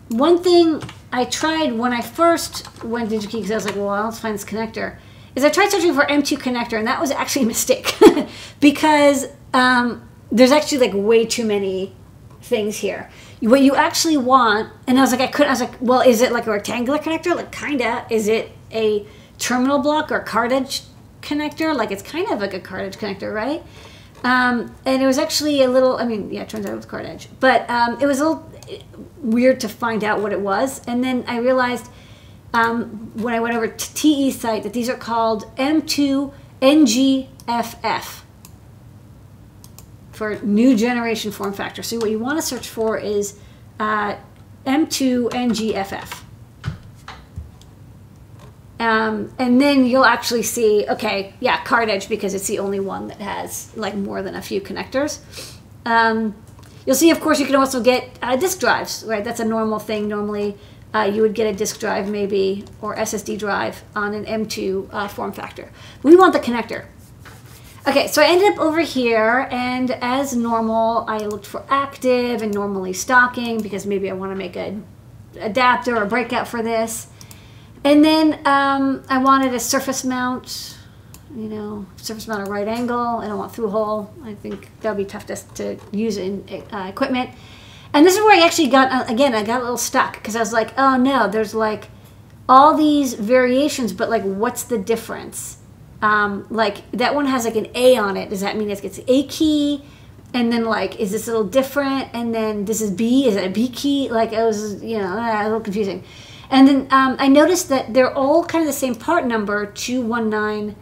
one 0.09 0.41
thing 0.41 0.81
I 1.13 1.25
tried 1.25 1.73
when 1.73 1.93
I 1.93 2.01
first 2.01 2.83
went 2.83 3.11
to 3.11 3.17
DigiKey, 3.17 3.33
because 3.33 3.51
I 3.51 3.55
was 3.55 3.65
like, 3.65 3.75
well, 3.75 4.05
let's 4.05 4.19
find 4.19 4.33
this 4.33 4.43
connector, 4.43 4.97
is 5.35 5.43
I 5.43 5.49
tried 5.49 5.69
searching 5.69 5.93
for 5.93 6.05
M2 6.05 6.39
connector, 6.39 6.79
and 6.79 6.87
that 6.87 6.99
was 6.99 7.11
actually 7.11 7.43
a 7.43 7.47
mistake 7.47 7.95
because 8.59 9.27
um, 9.53 10.09
there's 10.31 10.51
actually 10.51 10.79
like 10.79 10.93
way 10.95 11.23
too 11.23 11.45
many 11.45 11.95
things 12.41 12.77
here. 12.77 13.11
What 13.41 13.61
you 13.61 13.75
actually 13.75 14.17
want, 14.17 14.73
and 14.87 14.97
I 14.97 15.01
was 15.01 15.11
like, 15.11 15.21
I 15.21 15.27
couldn't, 15.27 15.49
I 15.49 15.51
was 15.51 15.61
like, 15.61 15.75
well, 15.79 16.01
is 16.01 16.21
it 16.21 16.31
like 16.31 16.47
a 16.47 16.51
rectangular 16.51 16.97
connector? 16.97 17.35
Like, 17.35 17.51
kinda. 17.51 18.07
Is 18.09 18.27
it 18.27 18.51
a 18.71 19.05
terminal 19.37 19.79
block 19.79 20.11
or 20.11 20.19
card 20.19 20.51
edge 20.51 20.81
connector? 21.21 21.75
Like, 21.75 21.91
it's 21.91 22.01
kind 22.01 22.31
of 22.31 22.39
like 22.39 22.55
a 22.55 22.59
card 22.59 22.85
edge 22.85 22.97
connector, 22.97 23.31
right? 23.33 23.61
Um, 24.23 24.73
and 24.85 25.03
it 25.03 25.05
was 25.05 25.19
actually 25.19 25.61
a 25.61 25.69
little, 25.69 25.97
I 25.97 26.05
mean, 26.05 26.31
yeah, 26.31 26.41
it 26.41 26.49
turns 26.49 26.65
out 26.65 26.71
it 26.71 26.77
was 26.77 26.85
card 26.85 27.05
edge, 27.05 27.27
but 27.39 27.69
um, 27.69 27.99
it 28.01 28.07
was 28.07 28.19
a 28.19 28.29
little 28.29 28.52
weird 29.17 29.59
to 29.61 29.69
find 29.69 30.03
out 30.03 30.21
what 30.21 30.31
it 30.31 30.39
was. 30.39 30.81
And 30.87 31.03
then 31.03 31.23
I 31.27 31.37
realized 31.37 31.89
um, 32.53 33.11
when 33.15 33.33
I 33.33 33.39
went 33.39 33.55
over 33.55 33.67
to 33.67 33.93
TE 33.93 34.31
site 34.31 34.63
that 34.63 34.73
these 34.73 34.89
are 34.89 34.97
called 34.97 35.43
M2 35.57 36.33
NGFF 36.61 38.21
for 40.11 40.35
new 40.39 40.75
generation 40.75 41.31
form 41.31 41.53
factor. 41.53 41.81
So 41.83 41.97
what 41.97 42.09
you 42.09 42.19
want 42.19 42.37
to 42.37 42.41
search 42.41 42.69
for 42.69 42.97
is 42.97 43.39
uh, 43.79 44.15
M2 44.65 45.29
NGFF. 45.31 46.21
Um, 48.79 49.33
and 49.39 49.61
then 49.61 49.85
you'll 49.85 50.05
actually 50.05 50.43
see, 50.43 50.85
okay, 50.89 51.33
yeah, 51.39 51.63
card 51.63 51.89
edge 51.89 52.09
because 52.09 52.33
it's 52.33 52.47
the 52.47 52.59
only 52.59 52.79
one 52.79 53.07
that 53.07 53.19
has 53.21 53.75
like 53.77 53.95
more 53.95 54.21
than 54.21 54.35
a 54.35 54.41
few 54.41 54.61
connectors. 54.61 55.19
Um, 55.85 56.35
you'll 56.85 56.95
see, 56.95 57.09
of 57.09 57.19
course, 57.19 57.39
you 57.39 57.45
can 57.45 57.55
also 57.55 57.81
get 57.81 58.17
uh, 58.21 58.35
disk 58.35 58.59
drives, 58.59 59.03
right? 59.07 59.23
That's 59.23 59.39
a 59.39 59.45
normal 59.45 59.79
thing. 59.79 60.07
Normally, 60.07 60.57
uh, 60.93 61.09
you 61.11 61.21
would 61.21 61.33
get 61.33 61.47
a 61.47 61.57
disk 61.57 61.79
drive 61.79 62.07
maybe 62.07 62.65
or 62.81 62.95
SSD 62.95 63.37
drive 63.39 63.83
on 63.95 64.13
an 64.13 64.25
M2 64.25 64.89
uh, 64.91 65.07
form 65.07 65.31
factor. 65.31 65.71
We 66.03 66.15
want 66.15 66.33
the 66.33 66.39
connector. 66.39 66.85
Okay, 67.85 68.07
so 68.07 68.21
I 68.21 68.27
ended 68.27 68.53
up 68.53 68.59
over 68.59 68.79
here, 68.79 69.49
and 69.51 69.91
as 69.91 70.33
normal, 70.33 71.03
I 71.09 71.17
looked 71.17 71.45
for 71.45 71.65
active 71.67 72.41
and 72.41 72.53
normally 72.53 72.93
stocking 72.93 73.61
because 73.61 73.85
maybe 73.85 74.09
I 74.09 74.13
want 74.13 74.31
to 74.31 74.37
make 74.37 74.55
a 74.55 74.79
adapter 75.39 75.97
or 75.97 76.05
breakout 76.05 76.47
for 76.47 76.63
this. 76.63 77.07
And 77.83 78.03
then 78.05 78.39
um, 78.45 79.03
I 79.09 79.17
wanted 79.17 79.53
a 79.53 79.59
surface 79.59 80.05
mount, 80.05 80.77
you 81.35 81.49
know, 81.49 81.85
surface 81.97 82.27
mount 82.27 82.41
at 82.41 82.47
right 82.47 82.67
angle. 82.67 82.97
I 82.97 83.27
don't 83.27 83.37
want 83.37 83.53
through 83.53 83.69
hole. 83.69 84.13
I 84.23 84.33
think 84.33 84.69
that 84.81 84.89
would 84.95 85.03
be 85.03 85.09
tough 85.09 85.25
to, 85.27 85.35
to 85.55 85.77
use 85.91 86.17
in 86.17 86.43
uh, 86.71 86.85
equipment. 86.89 87.31
And 87.93 88.05
this 88.05 88.15
is 88.15 88.21
where 88.23 88.35
I 88.39 88.45
actually 88.45 88.69
got, 88.69 88.91
uh, 88.91 89.11
again, 89.11 89.35
I 89.35 89.43
got 89.43 89.59
a 89.59 89.63
little 89.63 89.77
stuck 89.77 90.13
because 90.13 90.35
I 90.35 90.39
was 90.39 90.53
like, 90.53 90.77
oh 90.77 90.97
no, 90.97 91.27
there's 91.27 91.53
like 91.53 91.89
all 92.49 92.75
these 92.75 93.13
variations, 93.13 93.93
but 93.93 94.09
like 94.09 94.23
what's 94.23 94.63
the 94.63 94.77
difference? 94.77 95.57
um, 96.03 96.45
like 96.49 96.91
that 96.91 97.15
one 97.15 97.25
has 97.25 97.45
like 97.45 97.55
an 97.55 97.67
A 97.73 97.97
on 97.97 98.17
it. 98.17 98.29
Does 98.29 98.41
that 98.41 98.57
mean 98.57 98.69
it's, 98.69 98.81
it's 98.81 98.99
A 99.07 99.25
key? 99.27 99.83
And 100.33 100.51
then 100.51 100.65
like, 100.65 100.99
is 100.99 101.11
this 101.11 101.27
a 101.27 101.31
little 101.31 101.47
different? 101.47 102.09
And 102.13 102.35
then 102.35 102.65
this 102.65 102.81
is 102.81 102.91
B. 102.91 103.25
Is 103.25 103.37
it 103.37 103.45
a 103.45 103.49
B 103.49 103.69
key? 103.69 104.09
Like 104.09 104.33
it 104.33 104.43
was, 104.43 104.83
you 104.83 104.97
know, 104.97 105.13
a 105.15 105.43
little 105.45 105.61
confusing. 105.61 106.03
And 106.49 106.67
then 106.67 106.87
um, 106.91 107.15
I 107.19 107.29
noticed 107.29 107.69
that 107.69 107.93
they're 107.93 108.13
all 108.13 108.43
kind 108.43 108.61
of 108.63 108.67
the 108.67 108.77
same 108.77 108.95
part 108.95 109.25
number, 109.25 109.65
two 109.65 110.01
one 110.01 110.29
nine 110.29 110.75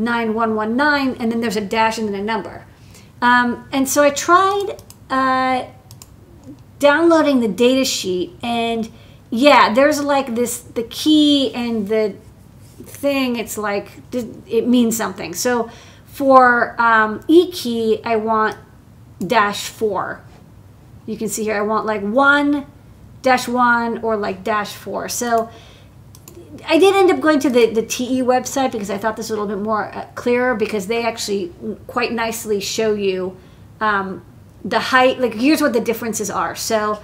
nine 0.00 0.34
one 0.34 0.56
one 0.56 0.76
nine, 0.76 1.16
and 1.20 1.30
then 1.30 1.40
there's 1.40 1.56
a 1.56 1.60
dash 1.60 1.98
and 1.98 2.08
then 2.08 2.14
a 2.14 2.24
number. 2.24 2.64
Um, 3.22 3.68
and 3.70 3.88
so 3.88 4.02
I 4.02 4.10
tried 4.10 4.82
uh, 5.10 5.66
downloading 6.78 7.40
the 7.40 7.48
data 7.48 7.84
sheet, 7.84 8.32
and 8.42 8.90
yeah, 9.28 9.72
there's 9.72 10.02
like 10.02 10.34
this 10.34 10.60
the 10.60 10.84
key 10.84 11.52
and 11.54 11.86
the 11.86 12.16
thing. 12.82 13.36
It's 13.36 13.58
like 13.58 13.90
it 14.12 14.66
means 14.66 14.96
something. 14.96 15.34
So 15.34 15.70
for 16.06 16.80
um, 16.80 17.22
e 17.28 17.52
key, 17.52 18.00
I 18.02 18.16
want 18.16 18.56
dash 19.24 19.68
four. 19.68 20.22
You 21.06 21.16
can 21.16 21.28
see 21.28 21.44
here 21.44 21.56
I 21.56 21.60
want 21.60 21.86
like 21.86 22.02
one 22.02 22.66
dash 23.22 23.46
one 23.46 23.98
or 24.02 24.16
like 24.16 24.42
dash 24.42 24.72
four. 24.72 25.08
So 25.08 25.50
I 26.66 26.78
did 26.78 26.94
end 26.96 27.10
up 27.10 27.20
going 27.20 27.38
to 27.40 27.50
the, 27.50 27.66
the 27.66 27.82
TE 27.82 28.22
website 28.22 28.72
because 28.72 28.90
I 28.90 28.98
thought 28.98 29.16
this 29.16 29.30
was 29.30 29.38
a 29.38 29.42
little 29.42 29.56
bit 29.56 29.62
more 29.62 29.94
uh, 29.94 30.06
clearer 30.14 30.54
because 30.54 30.88
they 30.88 31.04
actually 31.04 31.52
quite 31.86 32.12
nicely 32.12 32.60
show 32.60 32.94
you 32.94 33.36
um, 33.80 34.24
the 34.64 34.80
height. 34.80 35.20
Like, 35.20 35.34
here's 35.34 35.60
what 35.60 35.72
the 35.72 35.80
differences 35.80 36.28
are. 36.28 36.56
So, 36.56 37.00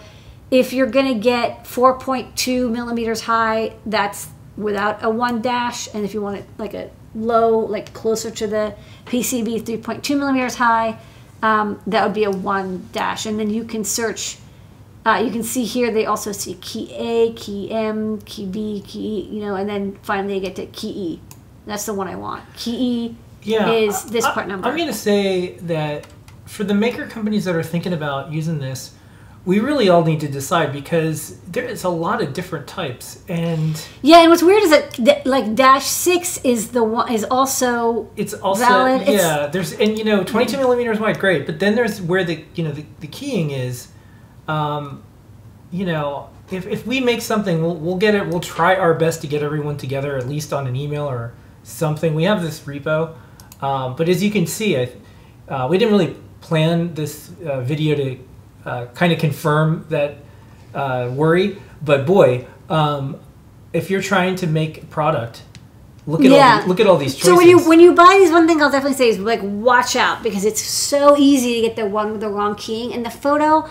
if 0.51 0.73
you're 0.73 0.87
going 0.87 1.13
to 1.13 1.21
get 1.21 1.65
4.2 1.65 2.71
millimeters 2.71 3.23
high, 3.23 3.75
that's 3.85 4.29
without 4.57 5.05
a 5.05 5.11
one 5.11 5.43
dash. 5.43 5.93
And 5.95 6.05
if 6.05 6.15
you 6.15 6.21
want 6.21 6.39
it 6.39 6.45
like 6.59 6.75
a 6.75 6.91
low, 7.15 7.59
like 7.59 7.93
closer 7.93 8.31
to 8.31 8.47
the 8.47 8.75
PCB, 9.07 9.63
3.2 9.63 10.19
millimeters 10.19 10.57
high, 10.57 10.99
um, 11.43 11.81
that 11.87 12.05
would 12.05 12.15
be 12.15 12.25
a 12.25 12.31
one 12.31 12.89
dash. 12.93 13.27
And 13.27 13.39
then 13.39 13.51
you 13.51 13.65
can 13.65 13.85
search 13.85 14.39
uh, 15.07 15.23
you 15.25 15.31
can 15.31 15.45
see 15.45 15.65
here 15.65 15.93
they 15.93 16.05
also 16.05 16.33
see 16.33 16.55
key 16.55 16.93
A, 16.95 17.33
key 17.35 17.71
M, 17.71 18.19
key 18.23 18.45
B, 18.47 18.83
key 18.85 19.21
E, 19.21 19.21
you 19.37 19.41
know, 19.45 19.55
and 19.55 19.69
then 19.69 19.97
finally 20.03 20.35
they 20.35 20.41
get 20.41 20.57
to 20.57 20.67
key 20.67 20.89
E. 20.89 21.21
That's 21.65 21.87
the 21.87 21.95
one 21.95 22.09
I 22.09 22.17
want. 22.17 22.43
Key 22.57 22.77
E 22.77 23.15
Yeah, 23.43 23.71
is 23.71 24.05
this 24.07 24.25
I- 24.25 24.33
part 24.33 24.49
number. 24.49 24.69
I'm 24.69 24.77
going 24.77 24.89
to 24.89 24.95
say 24.95 25.57
that 25.59 26.07
for 26.47 26.65
the 26.65 26.75
maker 26.75 27.07
companies 27.07 27.45
that 27.45 27.55
are 27.55 27.63
thinking 27.63 27.93
about 27.93 28.33
using 28.33 28.59
this, 28.59 28.95
we 29.45 29.61
really 29.61 29.89
all 29.89 30.05
need 30.05 30.19
to 30.21 30.29
decide 30.29 30.73
because 30.73 31.39
there 31.43 31.65
is 31.65 31.85
a 31.85 31.89
lot 31.89 32.21
of 32.21 32.33
different 32.33 32.67
types, 32.67 33.23
and 33.29 33.81
yeah, 34.03 34.23
and 34.23 34.31
what's 34.31 34.43
weird 34.43 34.65
is 34.65 34.71
that 34.71 35.25
like 35.25 35.55
dash 35.55 35.87
six 35.87 36.39
is 36.43 36.71
the 36.71 36.83
one 36.83 37.13
is 37.13 37.25
also 37.31 38.11
it's 38.17 38.35
also 38.35 38.65
Valid, 38.67 39.03
it's- 39.03 39.21
yeah. 39.23 39.47
There's 39.47 39.73
and 39.73 39.97
you 39.97 40.05
know 40.05 40.25
22 40.25 40.57
millimeters 40.57 40.99
wide, 40.99 41.21
great, 41.21 41.47
but 41.47 41.61
then 41.61 41.77
there's 41.77 42.03
where 42.03 42.25
the 42.25 42.45
you 42.57 42.65
know 42.65 42.73
the, 42.73 42.85
the 42.99 43.07
keying 43.07 43.53
is. 43.53 43.89
Um, 44.49 45.03
you 45.71 45.85
know, 45.85 46.31
if, 46.51 46.67
if 46.67 46.87
we 46.87 47.01
make 47.01 47.23
something, 47.23 47.61
we'll, 47.61 47.77
we'll 47.77 47.97
get 47.97 48.15
it. 48.15 48.27
We'll 48.29 48.41
try 48.41 48.77
our 48.77 48.95
best 48.95 49.21
to 49.23 49.27
get 49.27 49.43
everyone 49.43 49.77
together, 49.77 50.17
at 50.17 50.29
least 50.29 50.53
on 50.53 50.67
an 50.67 50.77
email 50.77 51.05
or 51.05 51.35
something. 51.65 52.15
We 52.15 52.25
have 52.25 52.43
this 52.43 52.61
repo, 52.61 53.15
um, 53.61 53.97
but 53.97 54.09
as 54.09 54.23
you 54.23 54.31
can 54.31 54.47
see, 54.47 54.77
I, 54.77 54.93
uh, 55.49 55.69
we 55.69 55.79
didn't 55.79 55.93
really 55.93 56.17
plan 56.41 56.95
this 56.95 57.33
uh, 57.45 57.61
video 57.63 57.97
to 57.97 58.19
uh, 58.65 58.87
kind 58.95 59.13
of 59.13 59.19
confirm 59.19 59.87
that 59.89 60.19
uh, 60.75 61.11
worry. 61.13 61.59
But 61.83 62.07
boy, 62.07 62.47
um, 62.69 63.19
if 63.73 63.91
you're 63.91 64.03
trying 64.03 64.37
to 64.37 64.47
make 64.47 64.83
a 64.83 64.87
product, 64.87 65.43
look 66.07 66.21
at 66.21 66.31
Yeah. 66.31 66.61
All 66.63 66.69
look 66.69 66.81
at 66.81 66.87
all 66.87 66.97
these 66.97 67.15
choices. 67.15 67.31
So 67.31 67.37
when 67.37 67.49
you 67.49 67.69
when 67.69 67.81
you 67.81 67.95
buy 67.95 68.17
these, 68.21 68.31
one 68.31 68.47
thing 68.47 68.63
I'll 68.63 68.71
definitely 68.71 68.97
say 68.97 69.09
is 69.09 69.19
like 69.19 69.41
watch 69.43 69.97
out 69.97 70.23
because 70.23 70.45
it's 70.45 70.61
so 70.63 71.17
easy 71.17 71.55
to 71.57 71.61
get 71.63 71.77
the 71.77 71.87
one 71.87 72.13
with 72.13 72.21
the 72.21 72.29
wrong 72.29 72.55
keying. 72.55 72.93
And 72.93 73.05
the 73.05 73.11
photo, 73.11 73.69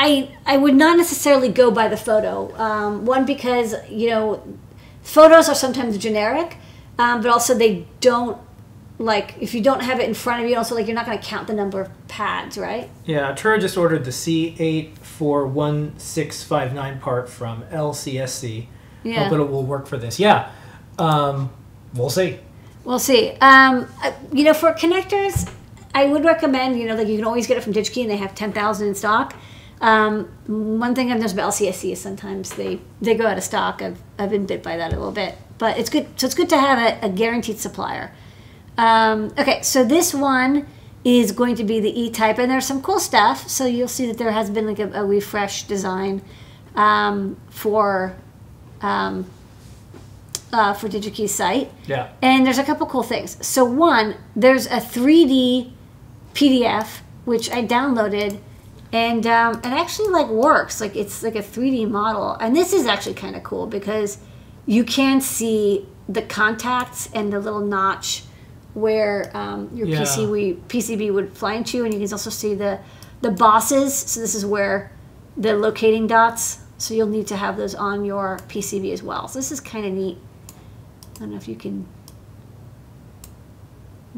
I 0.00 0.28
I, 0.46 0.56
would 0.56 0.74
not 0.74 0.96
necessarily 0.96 1.50
go 1.50 1.70
by 1.70 1.86
the 1.88 1.96
photo. 1.96 2.56
Um, 2.56 3.04
one 3.04 3.26
because 3.26 3.74
you 3.90 4.08
know, 4.08 4.42
photos 5.02 5.50
are 5.50 5.54
sometimes 5.54 5.98
generic, 5.98 6.56
um, 6.98 7.20
but 7.20 7.30
also 7.30 7.54
they 7.54 7.86
don't 8.00 8.40
like 8.98 9.34
if 9.40 9.52
you 9.52 9.60
don't 9.60 9.82
have 9.82 10.00
it 10.00 10.08
in 10.08 10.14
front 10.14 10.42
of 10.42 10.48
you. 10.48 10.56
Also, 10.56 10.74
like 10.74 10.86
you're 10.86 10.96
not 10.96 11.04
going 11.04 11.18
to 11.18 11.24
count 11.24 11.46
the 11.46 11.52
number 11.52 11.82
of 11.82 11.90
pads, 12.08 12.56
right? 12.56 12.88
Yeah, 13.04 13.34
Tura 13.34 13.60
just 13.60 13.76
ordered 13.76 14.06
the 14.06 14.10
C8411659 14.10 17.00
part 17.00 17.28
from 17.28 17.64
LCSC. 17.64 18.68
Yeah. 19.02 19.24
Hope 19.24 19.32
it 19.38 19.50
will 19.50 19.64
work 19.64 19.86
for 19.86 19.98
this. 19.98 20.18
Yeah. 20.18 20.50
Um, 20.98 21.50
we'll 21.94 22.08
see. 22.08 22.38
We'll 22.84 22.98
see. 22.98 23.32
Um, 23.40 23.86
uh, 24.02 24.12
you 24.32 24.44
know, 24.44 24.54
for 24.54 24.72
connectors, 24.72 25.46
I 25.94 26.06
would 26.06 26.24
recommend, 26.24 26.78
you 26.78 26.86
know, 26.86 26.94
like 26.94 27.08
you 27.08 27.16
can 27.16 27.26
always 27.26 27.46
get 27.46 27.58
it 27.58 27.62
from 27.62 27.74
DigiKey 27.74 28.00
and 28.02 28.10
they 28.10 28.16
have 28.16 28.34
10,000 28.34 28.88
in 28.88 28.94
stock. 28.94 29.34
Um, 29.80 30.28
one 30.46 30.94
thing 30.94 31.10
I've 31.10 31.18
noticed 31.18 31.34
about 31.34 31.52
LCSC 31.52 31.92
is 31.92 32.00
sometimes 32.00 32.50
they, 32.50 32.80
they 33.00 33.14
go 33.14 33.26
out 33.26 33.38
of 33.38 33.44
stock. 33.44 33.80
I've, 33.80 33.98
I've 34.18 34.30
been 34.30 34.46
bit 34.46 34.62
by 34.62 34.76
that 34.76 34.92
a 34.92 34.96
little 34.96 35.12
bit. 35.12 35.36
But 35.58 35.78
it's 35.78 35.88
good. 35.88 36.06
So 36.20 36.26
it's 36.26 36.34
good 36.34 36.50
to 36.50 36.58
have 36.58 36.78
a, 36.78 37.06
a 37.06 37.08
guaranteed 37.08 37.58
supplier. 37.58 38.12
Um, 38.76 39.32
okay, 39.38 39.62
so 39.62 39.84
this 39.84 40.14
one 40.14 40.66
is 41.02 41.32
going 41.32 41.54
to 41.56 41.64
be 41.64 41.80
the 41.80 41.98
E-type, 41.98 42.38
and 42.38 42.50
there's 42.50 42.66
some 42.66 42.82
cool 42.82 43.00
stuff. 43.00 43.48
So 43.48 43.66
you'll 43.66 43.88
see 43.88 44.06
that 44.06 44.18
there 44.18 44.32
has 44.32 44.50
been 44.50 44.66
like 44.66 44.78
a, 44.78 44.90
a 44.92 45.04
refresh 45.04 45.64
design 45.64 46.22
um, 46.74 47.36
for 47.48 48.14
um, 48.82 49.26
uh, 50.52 50.74
for 50.74 50.88
DigiKey's 50.88 51.34
site. 51.34 51.70
Yeah. 51.86 52.10
And 52.22 52.44
there's 52.44 52.58
a 52.58 52.64
couple 52.64 52.86
cool 52.86 53.02
things. 53.02 53.44
So 53.46 53.64
one, 53.64 54.16
there's 54.34 54.66
a 54.66 54.78
3D 54.78 55.72
PDF 56.34 57.00
which 57.24 57.50
I 57.50 57.64
downloaded, 57.64 58.40
and 58.92 59.26
um, 59.26 59.56
it 59.58 59.66
actually 59.66 60.08
like 60.08 60.28
works. 60.28 60.80
Like 60.80 60.96
it's 60.96 61.22
like 61.22 61.36
a 61.36 61.42
3D 61.42 61.88
model, 61.88 62.32
and 62.34 62.54
this 62.54 62.72
is 62.72 62.86
actually 62.86 63.14
kind 63.14 63.36
of 63.36 63.42
cool 63.42 63.66
because 63.66 64.18
you 64.66 64.84
can 64.84 65.20
see 65.20 65.86
the 66.08 66.22
contacts 66.22 67.08
and 67.14 67.32
the 67.32 67.38
little 67.38 67.60
notch 67.60 68.24
where 68.74 69.30
um, 69.36 69.70
your 69.74 69.86
Yeah. 69.88 70.00
PC 70.02 70.60
PCB 70.68 71.12
would 71.12 71.32
fly 71.32 71.54
into, 71.54 71.84
and 71.84 71.92
you 71.94 72.00
can 72.00 72.12
also 72.12 72.30
see 72.30 72.54
the 72.54 72.80
the 73.20 73.30
bosses. 73.30 73.94
So 73.94 74.20
this 74.20 74.34
is 74.34 74.44
where 74.46 74.92
the 75.36 75.54
locating 75.54 76.06
dots. 76.06 76.58
So 76.78 76.94
you'll 76.94 77.08
need 77.08 77.26
to 77.26 77.36
have 77.36 77.56
those 77.58 77.74
on 77.74 78.04
your 78.06 78.38
PCB 78.48 78.92
as 78.92 79.02
well. 79.02 79.28
So 79.28 79.38
this 79.38 79.52
is 79.52 79.60
kind 79.60 79.84
of 79.84 79.92
neat. 79.92 80.18
I 81.16 81.18
don't 81.20 81.30
know 81.32 81.36
if 81.36 81.46
you 81.46 81.54
can 81.56 81.86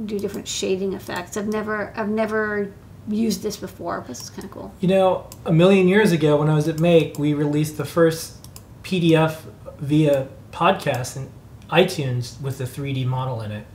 do 0.06 0.18
different 0.18 0.48
shading 0.48 0.92
effects. 0.94 1.36
I've 1.36 1.48
never 1.48 1.92
I've 1.96 2.08
never 2.08 2.72
used 3.08 3.42
this 3.42 3.56
before, 3.56 3.98
but 4.00 4.08
this 4.08 4.22
is 4.22 4.30
kind 4.30 4.44
of 4.44 4.50
cool. 4.50 4.72
You 4.80 4.88
know, 4.88 5.26
a 5.44 5.52
million 5.52 5.88
years 5.88 6.12
ago 6.12 6.36
when 6.38 6.48
I 6.48 6.54
was 6.54 6.68
at 6.68 6.78
Make, 6.80 7.18
we 7.18 7.34
released 7.34 7.76
the 7.76 7.84
first 7.84 8.36
PDF 8.82 9.38
via 9.78 10.28
podcast 10.52 11.16
in 11.16 11.30
iTunes 11.70 12.40
with 12.40 12.58
the 12.58 12.64
3D 12.64 13.06
model 13.06 13.40
in 13.40 13.50
it. 13.52 13.66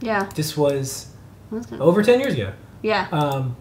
Yeah, 0.00 0.28
This 0.34 0.56
was 0.56 1.08
over 1.80 2.02
10 2.02 2.20
years 2.20 2.34
ago. 2.34 2.52
yeah, 2.82 3.08
Um, 3.12 3.56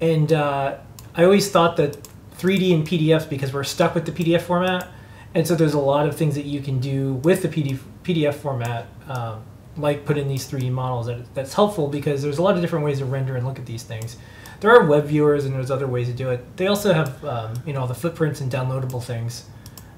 and 0.00 0.32
uh, 0.32 0.78
I 1.14 1.24
always 1.24 1.50
thought 1.50 1.76
that 1.76 2.08
3D 2.38 2.74
and 2.74 2.86
PDF 2.86 3.28
because 3.28 3.52
we're 3.52 3.62
stuck 3.64 3.94
with 3.94 4.04
the 4.06 4.12
PDF 4.12 4.42
format, 4.42 4.88
and 5.34 5.46
so 5.46 5.54
there's 5.54 5.74
a 5.74 5.78
lot 5.78 6.06
of 6.08 6.16
things 6.16 6.34
that 6.34 6.44
you 6.44 6.60
can 6.60 6.80
do 6.80 7.14
with 7.14 7.42
the 7.42 7.48
PDF, 7.48 7.78
PDF 8.02 8.34
format, 8.34 8.86
um, 9.08 9.42
like 9.76 10.04
put 10.04 10.18
in 10.18 10.26
these 10.28 10.50
3D 10.50 10.70
models. 10.72 11.06
That, 11.06 11.32
that's 11.34 11.54
helpful 11.54 11.88
because 11.88 12.22
there's 12.22 12.38
a 12.38 12.42
lot 12.42 12.56
of 12.56 12.62
different 12.62 12.84
ways 12.84 12.98
to 12.98 13.04
render 13.04 13.36
and 13.36 13.46
look 13.46 13.58
at 13.58 13.66
these 13.66 13.82
things. 13.84 14.16
There 14.60 14.70
are 14.70 14.86
web 14.86 15.04
viewers 15.06 15.44
and 15.44 15.54
there's 15.54 15.70
other 15.70 15.86
ways 15.86 16.06
to 16.08 16.14
do 16.14 16.30
it. 16.30 16.56
They 16.56 16.66
also 16.66 16.92
have 16.92 17.24
um, 17.24 17.54
you 17.66 17.72
know 17.72 17.80
all 17.82 17.86
the 17.86 17.94
footprints 17.94 18.40
and 18.40 18.50
downloadable 18.50 19.02
things 19.02 19.44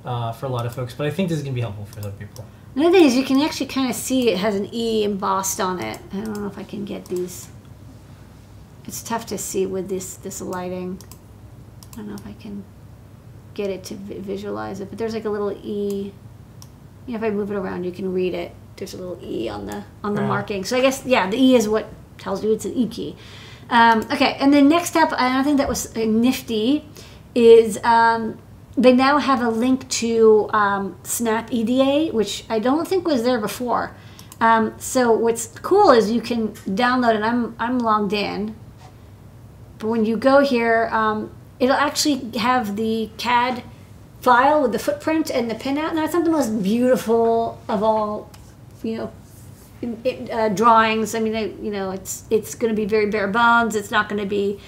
uh, 0.05 0.33
for 0.33 0.47
a 0.47 0.49
lot 0.49 0.67
of 0.67 0.75
folks, 0.75 0.95
but 0.95 1.07
I 1.07 1.11
think 1.11 1.29
this 1.29 1.39
is 1.39 1.45
gonna 1.45 1.55
be 1.55 1.61
helpful 1.61 1.85
for 1.87 2.03
some 2.03 2.13
people. 2.13 2.45
Another 2.75 2.93
thing 2.99 3.05
is 3.07 3.17
you 3.17 3.25
can 3.25 3.41
actually 3.41 3.67
kind 3.67 3.89
of 3.91 3.97
see 3.97 4.31
it 4.31 4.39
has 4.39 4.55
an 4.55 4.69
E 4.73 5.05
embossed 5.05 5.61
on 5.61 5.81
it. 5.81 5.99
I 6.13 6.17
don't 6.21 6.41
know 6.41 6.47
if 6.47 6.59
I 6.59 6.65
can 6.65 6.85
get 6.85 7.07
these. 7.07 7.49
It's 8.85 9.03
tough 9.03 9.27
to 9.27 9.39
see 9.39 9.67
with 9.67 9.89
this 9.89 10.17
this 10.17 10.41
lighting. 10.41 10.99
I 11.93 11.97
don't 11.97 12.09
know 12.09 12.15
if 12.15 12.27
I 12.27 12.33
can 12.35 12.65
get 13.55 13.71
it 13.71 13.85
to 13.85 13.95
vi- 13.95 14.19
visualize 14.21 14.81
it, 14.81 14.89
but 14.89 14.99
there's 14.99 15.15
like 15.15 15.25
a 15.25 15.31
little 15.31 15.53
E. 15.53 16.13
You 17.07 17.13
know, 17.13 17.17
if 17.19 17.23
I 17.23 17.31
move 17.35 17.51
it 17.51 17.57
around, 17.57 17.85
you 17.85 17.93
can 17.93 18.13
read 18.13 18.35
it. 18.35 18.53
There's 18.77 18.95
a 18.95 18.99
little 18.99 19.19
E 19.23 19.49
on 19.49 19.67
the 19.67 19.85
on 20.05 20.15
the 20.15 20.23
Yeah. 20.23 20.29
marking. 20.29 20.65
So 20.65 20.77
I 20.77 20.81
guess 20.81 21.05
yeah, 21.05 21.29
the 21.29 21.37
E 21.37 21.55
is 21.57 21.69
what 21.69 21.89
tells 22.19 22.43
you 22.45 22.53
it's 22.53 22.65
an 22.65 22.75
E 22.75 22.87
key. 22.89 23.17
Um, 23.71 24.01
okay, 24.11 24.37
and 24.41 24.53
then 24.53 24.69
next 24.69 24.97
up, 24.97 25.13
another 25.13 25.45
thing 25.45 25.57
that 25.57 25.69
was 25.69 25.95
nifty 25.95 26.89
is 27.35 27.79
um, 27.85 28.39
they 28.77 28.93
now 28.93 29.19
have 29.19 29.43
a 29.43 29.51
link 29.51 29.89
to 29.89 30.49
um, 30.53 30.97
Snap 31.03 31.53
EDA, 31.53 32.15
which 32.15 32.45
I 32.49 32.59
don't 32.59 32.87
think 32.87 33.07
was 33.07 33.25
there 33.25 33.39
before. 33.39 33.95
Um, 34.41 34.75
so 34.79 35.13
what's 35.13 35.47
cool 35.47 35.91
is 35.91 36.11
you 36.11 36.21
can 36.21 36.49
download, 36.49 37.15
and 37.15 37.25
I'm 37.25 37.57
I'm 37.59 37.79
logged 37.79 38.13
in. 38.13 38.55
But 39.79 39.89
when 39.89 40.05
you 40.05 40.17
go 40.17 40.41
here, 40.41 40.89
um, 40.93 41.31
it'll 41.61 41.77
actually 41.77 42.39
have 42.39 42.77
the 42.77 43.11
CAD 43.17 43.63
file 44.21 44.63
with 44.63 44.73
the 44.73 44.79
footprint 44.79 45.31
and 45.31 45.51
the 45.51 45.55
pinout. 45.55 45.97
It's 46.05 46.15
not 46.15 46.25
the 46.25 46.31
most 46.31 46.63
beautiful 46.63 47.61
of 47.69 47.83
all, 47.83 48.31
you 48.83 48.99
know, 48.99 49.13
uh, 49.83 50.49
drawings. 50.51 51.15
I 51.15 51.21
mean, 51.21 51.37
I, 51.37 51.47
you 51.63 51.71
know, 51.71 51.91
it's 51.91 52.25
it's 52.31 52.55
going 52.55 52.75
to 52.75 52.77
be 52.77 52.87
very 52.87 53.07
bare 53.07 53.29
bones. 53.29 53.77
It's 53.77 53.91
not 53.91 54.09
going 54.09 54.21
to 54.21 54.29
be, 54.29 54.59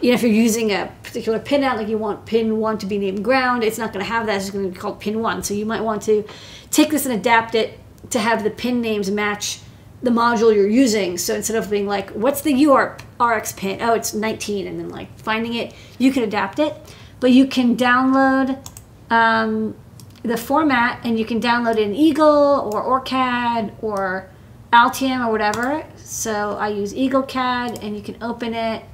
you 0.00 0.10
know, 0.10 0.14
if 0.14 0.22
you're 0.22 0.30
using 0.30 0.70
a 0.70 0.92
particular 1.02 1.38
pin 1.38 1.64
out, 1.64 1.76
like 1.76 1.88
you 1.88 1.98
want 1.98 2.26
pin 2.26 2.58
one 2.58 2.78
to 2.78 2.86
be 2.86 2.98
named 2.98 3.24
ground, 3.24 3.64
it's 3.64 3.78
not 3.78 3.92
going 3.92 4.04
to 4.04 4.10
have 4.10 4.26
that. 4.26 4.36
It's 4.36 4.50
going 4.50 4.64
to 4.64 4.70
be 4.70 4.78
called 4.78 5.00
pin 5.00 5.20
one. 5.20 5.42
So 5.42 5.54
you 5.54 5.66
might 5.66 5.82
want 5.82 6.02
to 6.02 6.24
take 6.70 6.90
this 6.90 7.06
and 7.06 7.14
adapt 7.14 7.54
it 7.54 7.78
to 8.10 8.18
have 8.18 8.44
the 8.44 8.50
pin 8.50 8.80
names 8.80 9.10
match 9.10 9.60
the 10.02 10.10
module 10.10 10.54
you're 10.54 10.68
using. 10.68 11.18
So 11.18 11.34
instead 11.34 11.56
of 11.56 11.70
being 11.70 11.86
like, 11.86 12.10
what's 12.10 12.40
the 12.40 12.54
UART 12.54 13.00
RX 13.20 13.52
pin? 13.52 13.82
Oh, 13.82 13.94
it's 13.94 14.14
19, 14.14 14.66
and 14.66 14.78
then 14.78 14.88
like 14.88 15.16
finding 15.18 15.54
it, 15.54 15.74
you 15.98 16.12
can 16.12 16.22
adapt 16.22 16.58
it. 16.58 16.74
But 17.20 17.32
you 17.32 17.46
can 17.46 17.76
download 17.76 18.66
um, 19.10 19.76
the 20.22 20.36
format 20.36 21.04
and 21.04 21.18
you 21.18 21.24
can 21.24 21.40
download 21.40 21.72
it 21.72 21.80
in 21.80 21.94
Eagle 21.94 22.70
or 22.72 22.82
OrCAD 22.82 23.72
or 23.82 24.30
Altium 24.72 25.26
or 25.26 25.32
whatever. 25.32 25.84
So 25.96 26.56
I 26.56 26.68
use 26.68 26.94
EagleCAD 26.94 27.82
and 27.82 27.96
you 27.96 28.02
can 28.02 28.22
open 28.22 28.54
it 28.54 28.84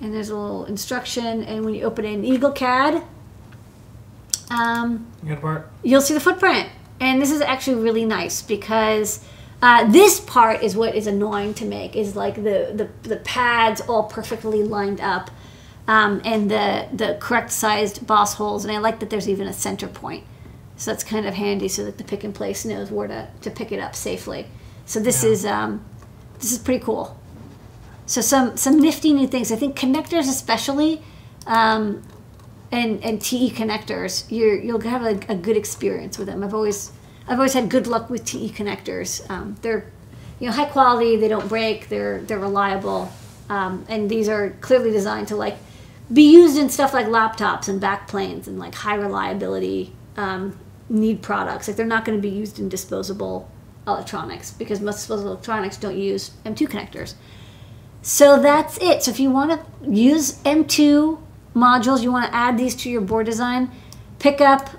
and 0.00 0.14
there's 0.14 0.28
a 0.28 0.36
little 0.36 0.64
instruction. 0.66 1.42
And 1.44 1.64
when 1.64 1.74
you 1.74 1.84
open 1.84 2.04
it 2.04 2.12
in 2.12 2.22
EagleCAD, 2.22 3.04
um, 4.50 5.06
you'll 5.82 6.00
see 6.00 6.14
the 6.14 6.20
footprint. 6.20 6.68
And 7.00 7.20
this 7.20 7.30
is 7.30 7.40
actually 7.40 7.82
really 7.82 8.04
nice 8.04 8.42
because 8.42 9.24
uh, 9.62 9.90
this 9.90 10.20
part 10.20 10.62
is 10.62 10.76
what 10.76 10.94
is 10.94 11.06
annoying 11.06 11.54
to 11.54 11.64
make 11.64 11.96
is 11.96 12.14
like 12.14 12.36
the, 12.36 12.72
the, 12.74 13.08
the 13.08 13.16
pads 13.16 13.80
all 13.82 14.04
perfectly 14.04 14.62
lined 14.62 15.00
up 15.00 15.30
um, 15.88 16.20
and 16.24 16.50
the, 16.50 16.88
the 16.92 17.16
correct 17.20 17.50
sized 17.50 18.06
boss 18.06 18.34
holes. 18.34 18.64
And 18.64 18.74
I 18.74 18.78
like 18.78 19.00
that 19.00 19.10
there's 19.10 19.28
even 19.28 19.46
a 19.46 19.52
center 19.52 19.88
point. 19.88 20.24
So 20.76 20.90
that's 20.90 21.04
kind 21.04 21.26
of 21.26 21.34
handy 21.34 21.68
so 21.68 21.84
that 21.84 21.96
the 21.96 22.04
pick 22.04 22.22
and 22.22 22.34
place 22.34 22.64
knows 22.64 22.90
where 22.90 23.08
to, 23.08 23.28
to 23.40 23.50
pick 23.50 23.72
it 23.72 23.80
up 23.80 23.94
safely. 23.94 24.46
So 24.86 25.00
this 25.00 25.22
Yeah. 25.22 25.30
is 25.30 25.44
um, 25.44 25.84
this 26.38 26.52
is 26.52 26.58
pretty 26.58 26.82
cool. 26.84 27.16
So 28.06 28.20
some 28.20 28.56
some 28.56 28.78
nifty 28.80 29.12
new 29.12 29.26
things. 29.26 29.52
I 29.52 29.56
think 29.56 29.76
connectors 29.78 30.28
especially 30.28 31.02
um, 31.46 32.02
and 32.72 33.02
and 33.04 33.20
TE 33.20 33.50
connectors, 33.50 34.24
you're 34.30 34.56
you'll 34.58 34.80
have 34.80 35.02
a, 35.02 35.18
a 35.28 35.34
good 35.36 35.56
experience 35.56 36.18
with 36.18 36.28
them. 36.28 36.42
I've 36.42 36.54
always 36.54 36.92
I've 37.28 37.38
always 37.38 37.54
had 37.54 37.68
good 37.68 37.86
luck 37.86 38.08
with 38.08 38.24
TE 38.24 38.50
connectors. 38.50 39.28
Um, 39.28 39.56
they're 39.62 39.90
you 40.38 40.46
know 40.48 40.52
high 40.54 40.66
quality. 40.66 41.16
They 41.16 41.28
don't 41.28 41.48
break. 41.48 41.88
They're 41.88 42.20
they're 42.20 42.38
reliable, 42.38 43.10
um, 43.48 43.84
and 43.88 44.08
these 44.08 44.28
are 44.28 44.50
clearly 44.60 44.92
designed 44.92 45.28
to 45.28 45.36
like 45.36 45.56
be 46.12 46.30
used 46.30 46.56
in 46.56 46.68
stuff 46.70 46.94
like 46.94 47.06
laptops 47.06 47.68
and 47.68 47.82
backplanes 47.82 48.46
and 48.46 48.58
like 48.60 48.74
high 48.74 48.94
reliability 48.94 49.92
um, 50.16 50.56
need 50.88 51.20
products. 51.22 51.66
Like 51.66 51.76
they're 51.76 51.86
not 51.86 52.04
going 52.04 52.16
to 52.16 52.22
be 52.22 52.28
used 52.30 52.60
in 52.60 52.68
disposable 52.68 53.50
electronics 53.86 54.50
because 54.50 54.80
most 54.80 54.96
disposable 54.96 55.32
electronics 55.32 55.76
don't 55.76 55.96
use 55.96 56.32
M2 56.44 56.68
connectors. 56.68 57.14
So 58.02 58.40
that's 58.40 58.78
it. 58.78 59.02
So 59.02 59.10
if 59.10 59.20
you 59.20 59.30
want 59.30 59.52
to 59.52 59.90
use 59.90 60.42
M2 60.42 61.20
modules, 61.54 62.02
you 62.02 62.12
want 62.12 62.30
to 62.30 62.34
add 62.34 62.58
these 62.58 62.74
to 62.76 62.90
your 62.90 63.00
board 63.00 63.26
design, 63.26 63.70
pick 64.18 64.40
up 64.40 64.70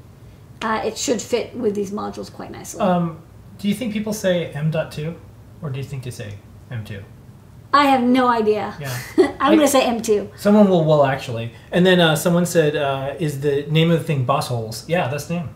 Uh, 0.62 0.82
it 0.86 0.98
should 0.98 1.22
fit 1.22 1.56
with 1.56 1.76
these 1.76 1.92
modules 1.92 2.32
quite 2.32 2.52
nicely. 2.52 2.80
Um, 2.82 3.22
do 3.60 3.68
you 3.68 3.74
think 3.74 3.92
people 3.92 4.14
say 4.14 4.46
M.2 4.54 5.16
or 5.62 5.70
do 5.70 5.80
you 5.80 5.84
think 5.84 6.04
they 6.04 6.12
say 6.12 6.36
M2? 6.72 7.04
I 7.74 7.86
have 7.86 8.04
no 8.04 8.28
idea. 8.28 8.76
Yeah. 8.80 8.98
I'm 9.40 9.56
going 9.56 9.60
to 9.60 9.68
say 9.68 9.82
M2. 9.82 10.38
Someone 10.38 10.70
will, 10.70 10.86
well, 10.86 11.04
actually. 11.06 11.52
And 11.72 11.86
then 11.86 12.00
uh, 12.00 12.16
someone 12.16 12.46
said, 12.46 12.76
uh, 12.76 13.16
is 13.20 13.42
the 13.42 13.66
name 13.70 13.90
of 13.92 14.00
the 14.00 14.06
thing 14.06 14.26
boss 14.26 14.48
holes? 14.48 14.88
Yeah, 14.88 15.08
that's 15.08 15.26
the 15.26 15.36
name. 15.36 15.50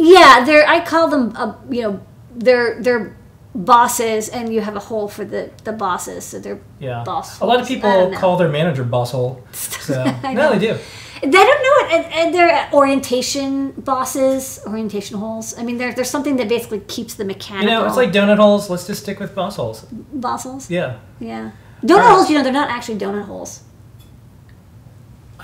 Yeah, 0.00 0.44
they're 0.44 0.66
I 0.66 0.80
call 0.82 1.08
them 1.08 1.32
uh, 1.36 1.54
you 1.68 1.82
know 1.82 2.00
they're 2.34 2.80
they're 2.82 3.16
bosses, 3.54 4.30
and 4.30 4.52
you 4.52 4.62
have 4.62 4.74
a 4.74 4.80
hole 4.80 5.08
for 5.08 5.26
the 5.26 5.50
the 5.64 5.72
bosses, 5.72 6.24
so 6.24 6.38
they're 6.38 6.60
Yeah. 6.78 7.02
boss. 7.04 7.38
A 7.40 7.44
lot 7.44 7.60
of 7.60 7.68
people 7.68 8.10
call 8.16 8.38
their 8.38 8.48
manager 8.48 8.82
boss 8.84 9.12
hole. 9.12 9.44
So, 9.52 10.04
no, 10.32 10.52
they 10.56 10.58
do. 10.58 10.78
They 11.22 11.28
don't 11.30 11.62
know 11.62 11.86
it, 11.86 11.92
and, 12.04 12.12
and 12.14 12.34
they're 12.34 12.68
orientation 12.72 13.72
bosses, 13.72 14.58
orientation 14.66 15.18
holes. 15.18 15.56
I 15.58 15.62
mean, 15.62 15.76
there, 15.76 15.92
there's 15.92 16.08
something 16.08 16.36
that 16.36 16.48
basically 16.48 16.80
keeps 16.80 17.14
the 17.14 17.24
You 17.24 17.28
mechanical. 17.28 17.66
know, 17.80 17.86
it's 17.86 17.96
like 17.96 18.10
donut 18.12 18.38
holes. 18.38 18.70
Let's 18.70 18.86
just 18.86 19.02
stick 19.02 19.20
with 19.20 19.34
boss 19.34 19.56
holes. 19.56 19.82
boss 19.90 20.44
holes. 20.44 20.70
Yeah. 20.70 20.98
Yeah, 21.20 21.50
donut 21.82 21.90
Alright. 21.96 22.10
holes. 22.12 22.30
You 22.30 22.38
know, 22.38 22.42
they're 22.44 22.52
not 22.52 22.70
actually 22.70 22.98
donut 22.98 23.24
holes. 23.26 23.62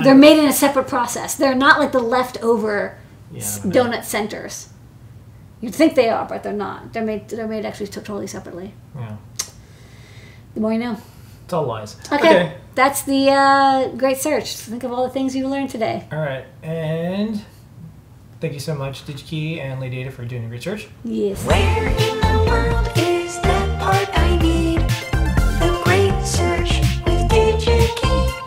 They're 0.02 0.14
made 0.14 0.38
in 0.38 0.46
a 0.46 0.52
separate 0.52 0.88
process. 0.88 1.34
They're 1.34 1.54
not 1.54 1.80
like 1.80 1.92
the 1.92 2.00
leftover 2.00 2.98
Yeah, 3.32 3.38
s- 3.40 3.64
I 3.64 3.68
know. 3.68 3.84
donut 3.84 4.04
centers. 4.04 4.68
You'd 5.62 5.74
think 5.74 5.94
they 5.94 6.10
are, 6.10 6.26
but 6.26 6.42
they're 6.42 6.52
not. 6.52 6.92
They're 6.92 7.04
made. 7.04 7.28
They're 7.30 7.48
made 7.48 7.64
actually 7.64 7.86
totally 7.88 8.26
separately. 8.26 8.74
Yeah. 8.94 9.16
The 10.54 10.60
more 10.60 10.72
you 10.72 10.78
know. 10.78 10.98
It's 11.46 11.52
all 11.52 11.64
lies. 11.64 11.96
Okay, 12.10 12.56
that's 12.74 13.02
the 13.02 13.30
uh, 13.30 13.88
great 13.90 14.16
search. 14.16 14.56
Think 14.56 14.82
of 14.82 14.90
all 14.90 15.04
the 15.04 15.10
things 15.10 15.36
you 15.36 15.46
learned 15.46 15.70
today. 15.70 16.08
All 16.10 16.18
right. 16.18 16.44
And 16.64 17.40
thank 18.40 18.52
you 18.52 18.58
so 18.58 18.74
much, 18.74 19.06
DigiKey 19.06 19.60
and 19.60 19.80
Lady 19.80 20.00
Ada, 20.00 20.10
for 20.10 20.24
doing 20.24 20.42
the 20.42 20.48
research. 20.48 20.88
Yes. 21.04 21.40
Where 21.46 21.86
in 21.86 22.20
the 22.20 22.44
world 22.50 22.90
is 22.96 23.40
that 23.42 23.80
part 23.80 24.08
I 24.18 24.36
need? 24.38 24.80
The 25.60 25.80
great 25.84 26.24
search 26.26 26.80
with 27.06 27.30
DigiKey. 27.30 28.42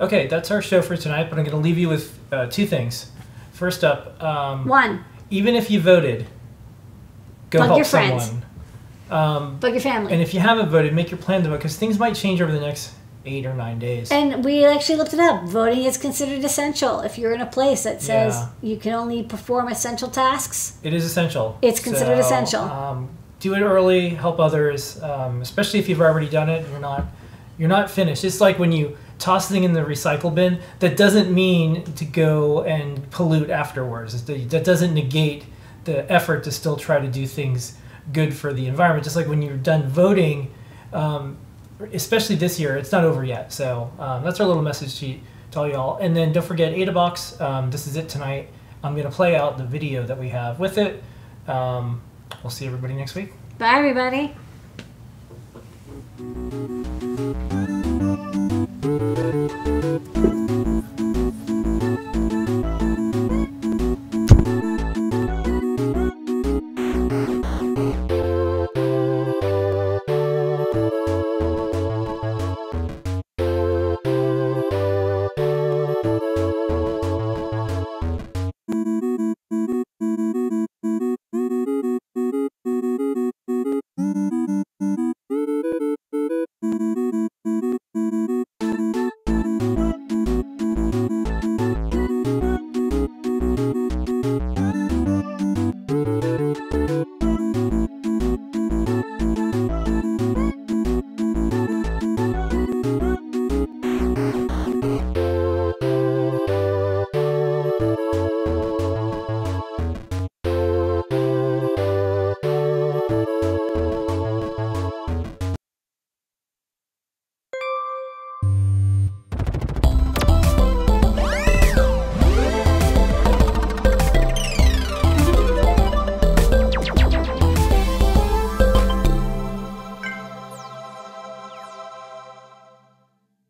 Okay, 0.00 0.28
that's 0.28 0.50
our 0.50 0.62
show 0.62 0.80
for 0.80 0.96
tonight, 0.96 1.24
but 1.28 1.38
I'm 1.38 1.44
going 1.44 1.54
to 1.54 1.62
leave 1.62 1.76
you 1.76 1.90
with 1.90 2.18
uh, 2.32 2.46
two 2.46 2.66
things. 2.66 3.10
First 3.52 3.84
up, 3.84 4.20
um, 4.22 4.66
One, 4.66 5.04
even 5.28 5.54
if 5.54 5.70
you 5.70 5.78
voted, 5.78 6.26
go 7.50 7.58
Bug 7.58 7.66
help 7.66 7.76
your 7.76 7.84
friends. 7.84 8.24
someone. 8.28 8.46
Um, 9.12 9.58
bug 9.58 9.72
your 9.72 9.80
family. 9.80 10.12
and 10.12 10.22
if 10.22 10.32
you 10.34 10.40
haven't 10.40 10.70
voted, 10.70 10.94
make 10.94 11.10
your 11.10 11.18
plan 11.18 11.42
to 11.42 11.48
vote 11.50 11.58
because 11.58 11.76
things 11.76 11.98
might 11.98 12.14
change 12.14 12.40
over 12.40 12.50
the 12.52 12.60
next 12.60 12.92
eight 13.24 13.46
or 13.46 13.54
nine 13.54 13.78
days. 13.78 14.10
And 14.10 14.44
we 14.44 14.64
actually 14.64 14.96
looked 14.96 15.12
it 15.14 15.20
up. 15.20 15.44
Voting 15.44 15.84
is 15.84 15.96
considered 15.96 16.44
essential. 16.44 17.00
If 17.00 17.18
you're 17.18 17.32
in 17.32 17.40
a 17.40 17.46
place 17.46 17.84
that 17.84 18.02
says 18.02 18.34
Yeah. 18.34 18.48
you 18.62 18.76
can 18.78 18.92
only 18.94 19.22
perform 19.22 19.68
essential 19.68 20.08
tasks, 20.08 20.78
It 20.82 20.92
is 20.92 21.04
essential. 21.04 21.56
It's 21.62 21.78
considered 21.78 22.16
So, 22.16 22.20
essential. 22.26 22.62
Um, 22.62 23.10
do 23.38 23.54
it 23.54 23.60
early. 23.60 24.10
Help 24.10 24.40
others, 24.40 25.00
um, 25.02 25.40
especially 25.42 25.78
if 25.78 25.88
you've 25.88 26.00
already 26.00 26.28
done 26.28 26.48
it. 26.48 26.66
You're 26.70 26.80
not 26.80 27.04
you're 27.58 27.68
not 27.68 27.90
finished. 27.90 28.24
It's 28.24 28.40
like 28.40 28.58
when 28.58 28.72
you 28.72 28.96
toss 29.18 29.48
thing 29.48 29.62
in 29.62 29.72
the 29.72 29.82
recycle 29.82 30.34
bin. 30.34 30.58
That 30.80 30.96
doesn't 30.96 31.32
mean 31.32 31.84
to 31.94 32.04
go 32.04 32.62
and 32.64 33.08
pollute 33.10 33.50
afterwards. 33.50 34.20
That 34.24 34.64
doesn't 34.64 34.94
negate 34.94 35.44
the 35.84 36.10
effort 36.10 36.42
to 36.44 36.50
still 36.50 36.76
try 36.76 36.98
to 36.98 37.06
do 37.08 37.26
things 37.26 37.74
good 38.12 38.34
for 38.34 38.52
the 38.52 38.66
environment. 38.66 39.04
Just 39.04 39.16
like 39.16 39.28
when 39.28 39.42
you're 39.42 39.56
done 39.56 39.88
voting, 39.88 40.52
um, 40.92 41.36
especially 41.92 42.36
this 42.36 42.58
year, 42.58 42.76
it's 42.76 42.92
not 42.92 43.04
over 43.04 43.24
yet. 43.24 43.52
So 43.52 43.92
um, 43.98 44.24
that's 44.24 44.40
our 44.40 44.46
little 44.46 44.62
message 44.62 44.98
to, 45.00 45.18
to 45.52 45.58
all 45.60 45.68
y'all. 45.68 45.96
And 45.98 46.16
then 46.16 46.32
don't 46.32 46.44
forget 46.44 46.72
AdaBox. 46.72 47.40
Um, 47.40 47.70
this 47.70 47.86
is 47.86 47.96
it 47.96 48.08
tonight. 48.08 48.48
I'm 48.82 48.94
going 48.94 49.06
to 49.06 49.12
play 49.12 49.36
out 49.36 49.58
the 49.58 49.64
video 49.64 50.04
that 50.04 50.18
we 50.18 50.30
have 50.30 50.58
with 50.58 50.78
it. 50.78 51.02
Um, 51.46 52.02
we'll 52.42 52.50
see 52.50 52.66
everybody 52.66 52.94
next 52.94 53.14
week. 53.14 53.32
Bye, 53.58 53.74
everybody. 53.76 54.34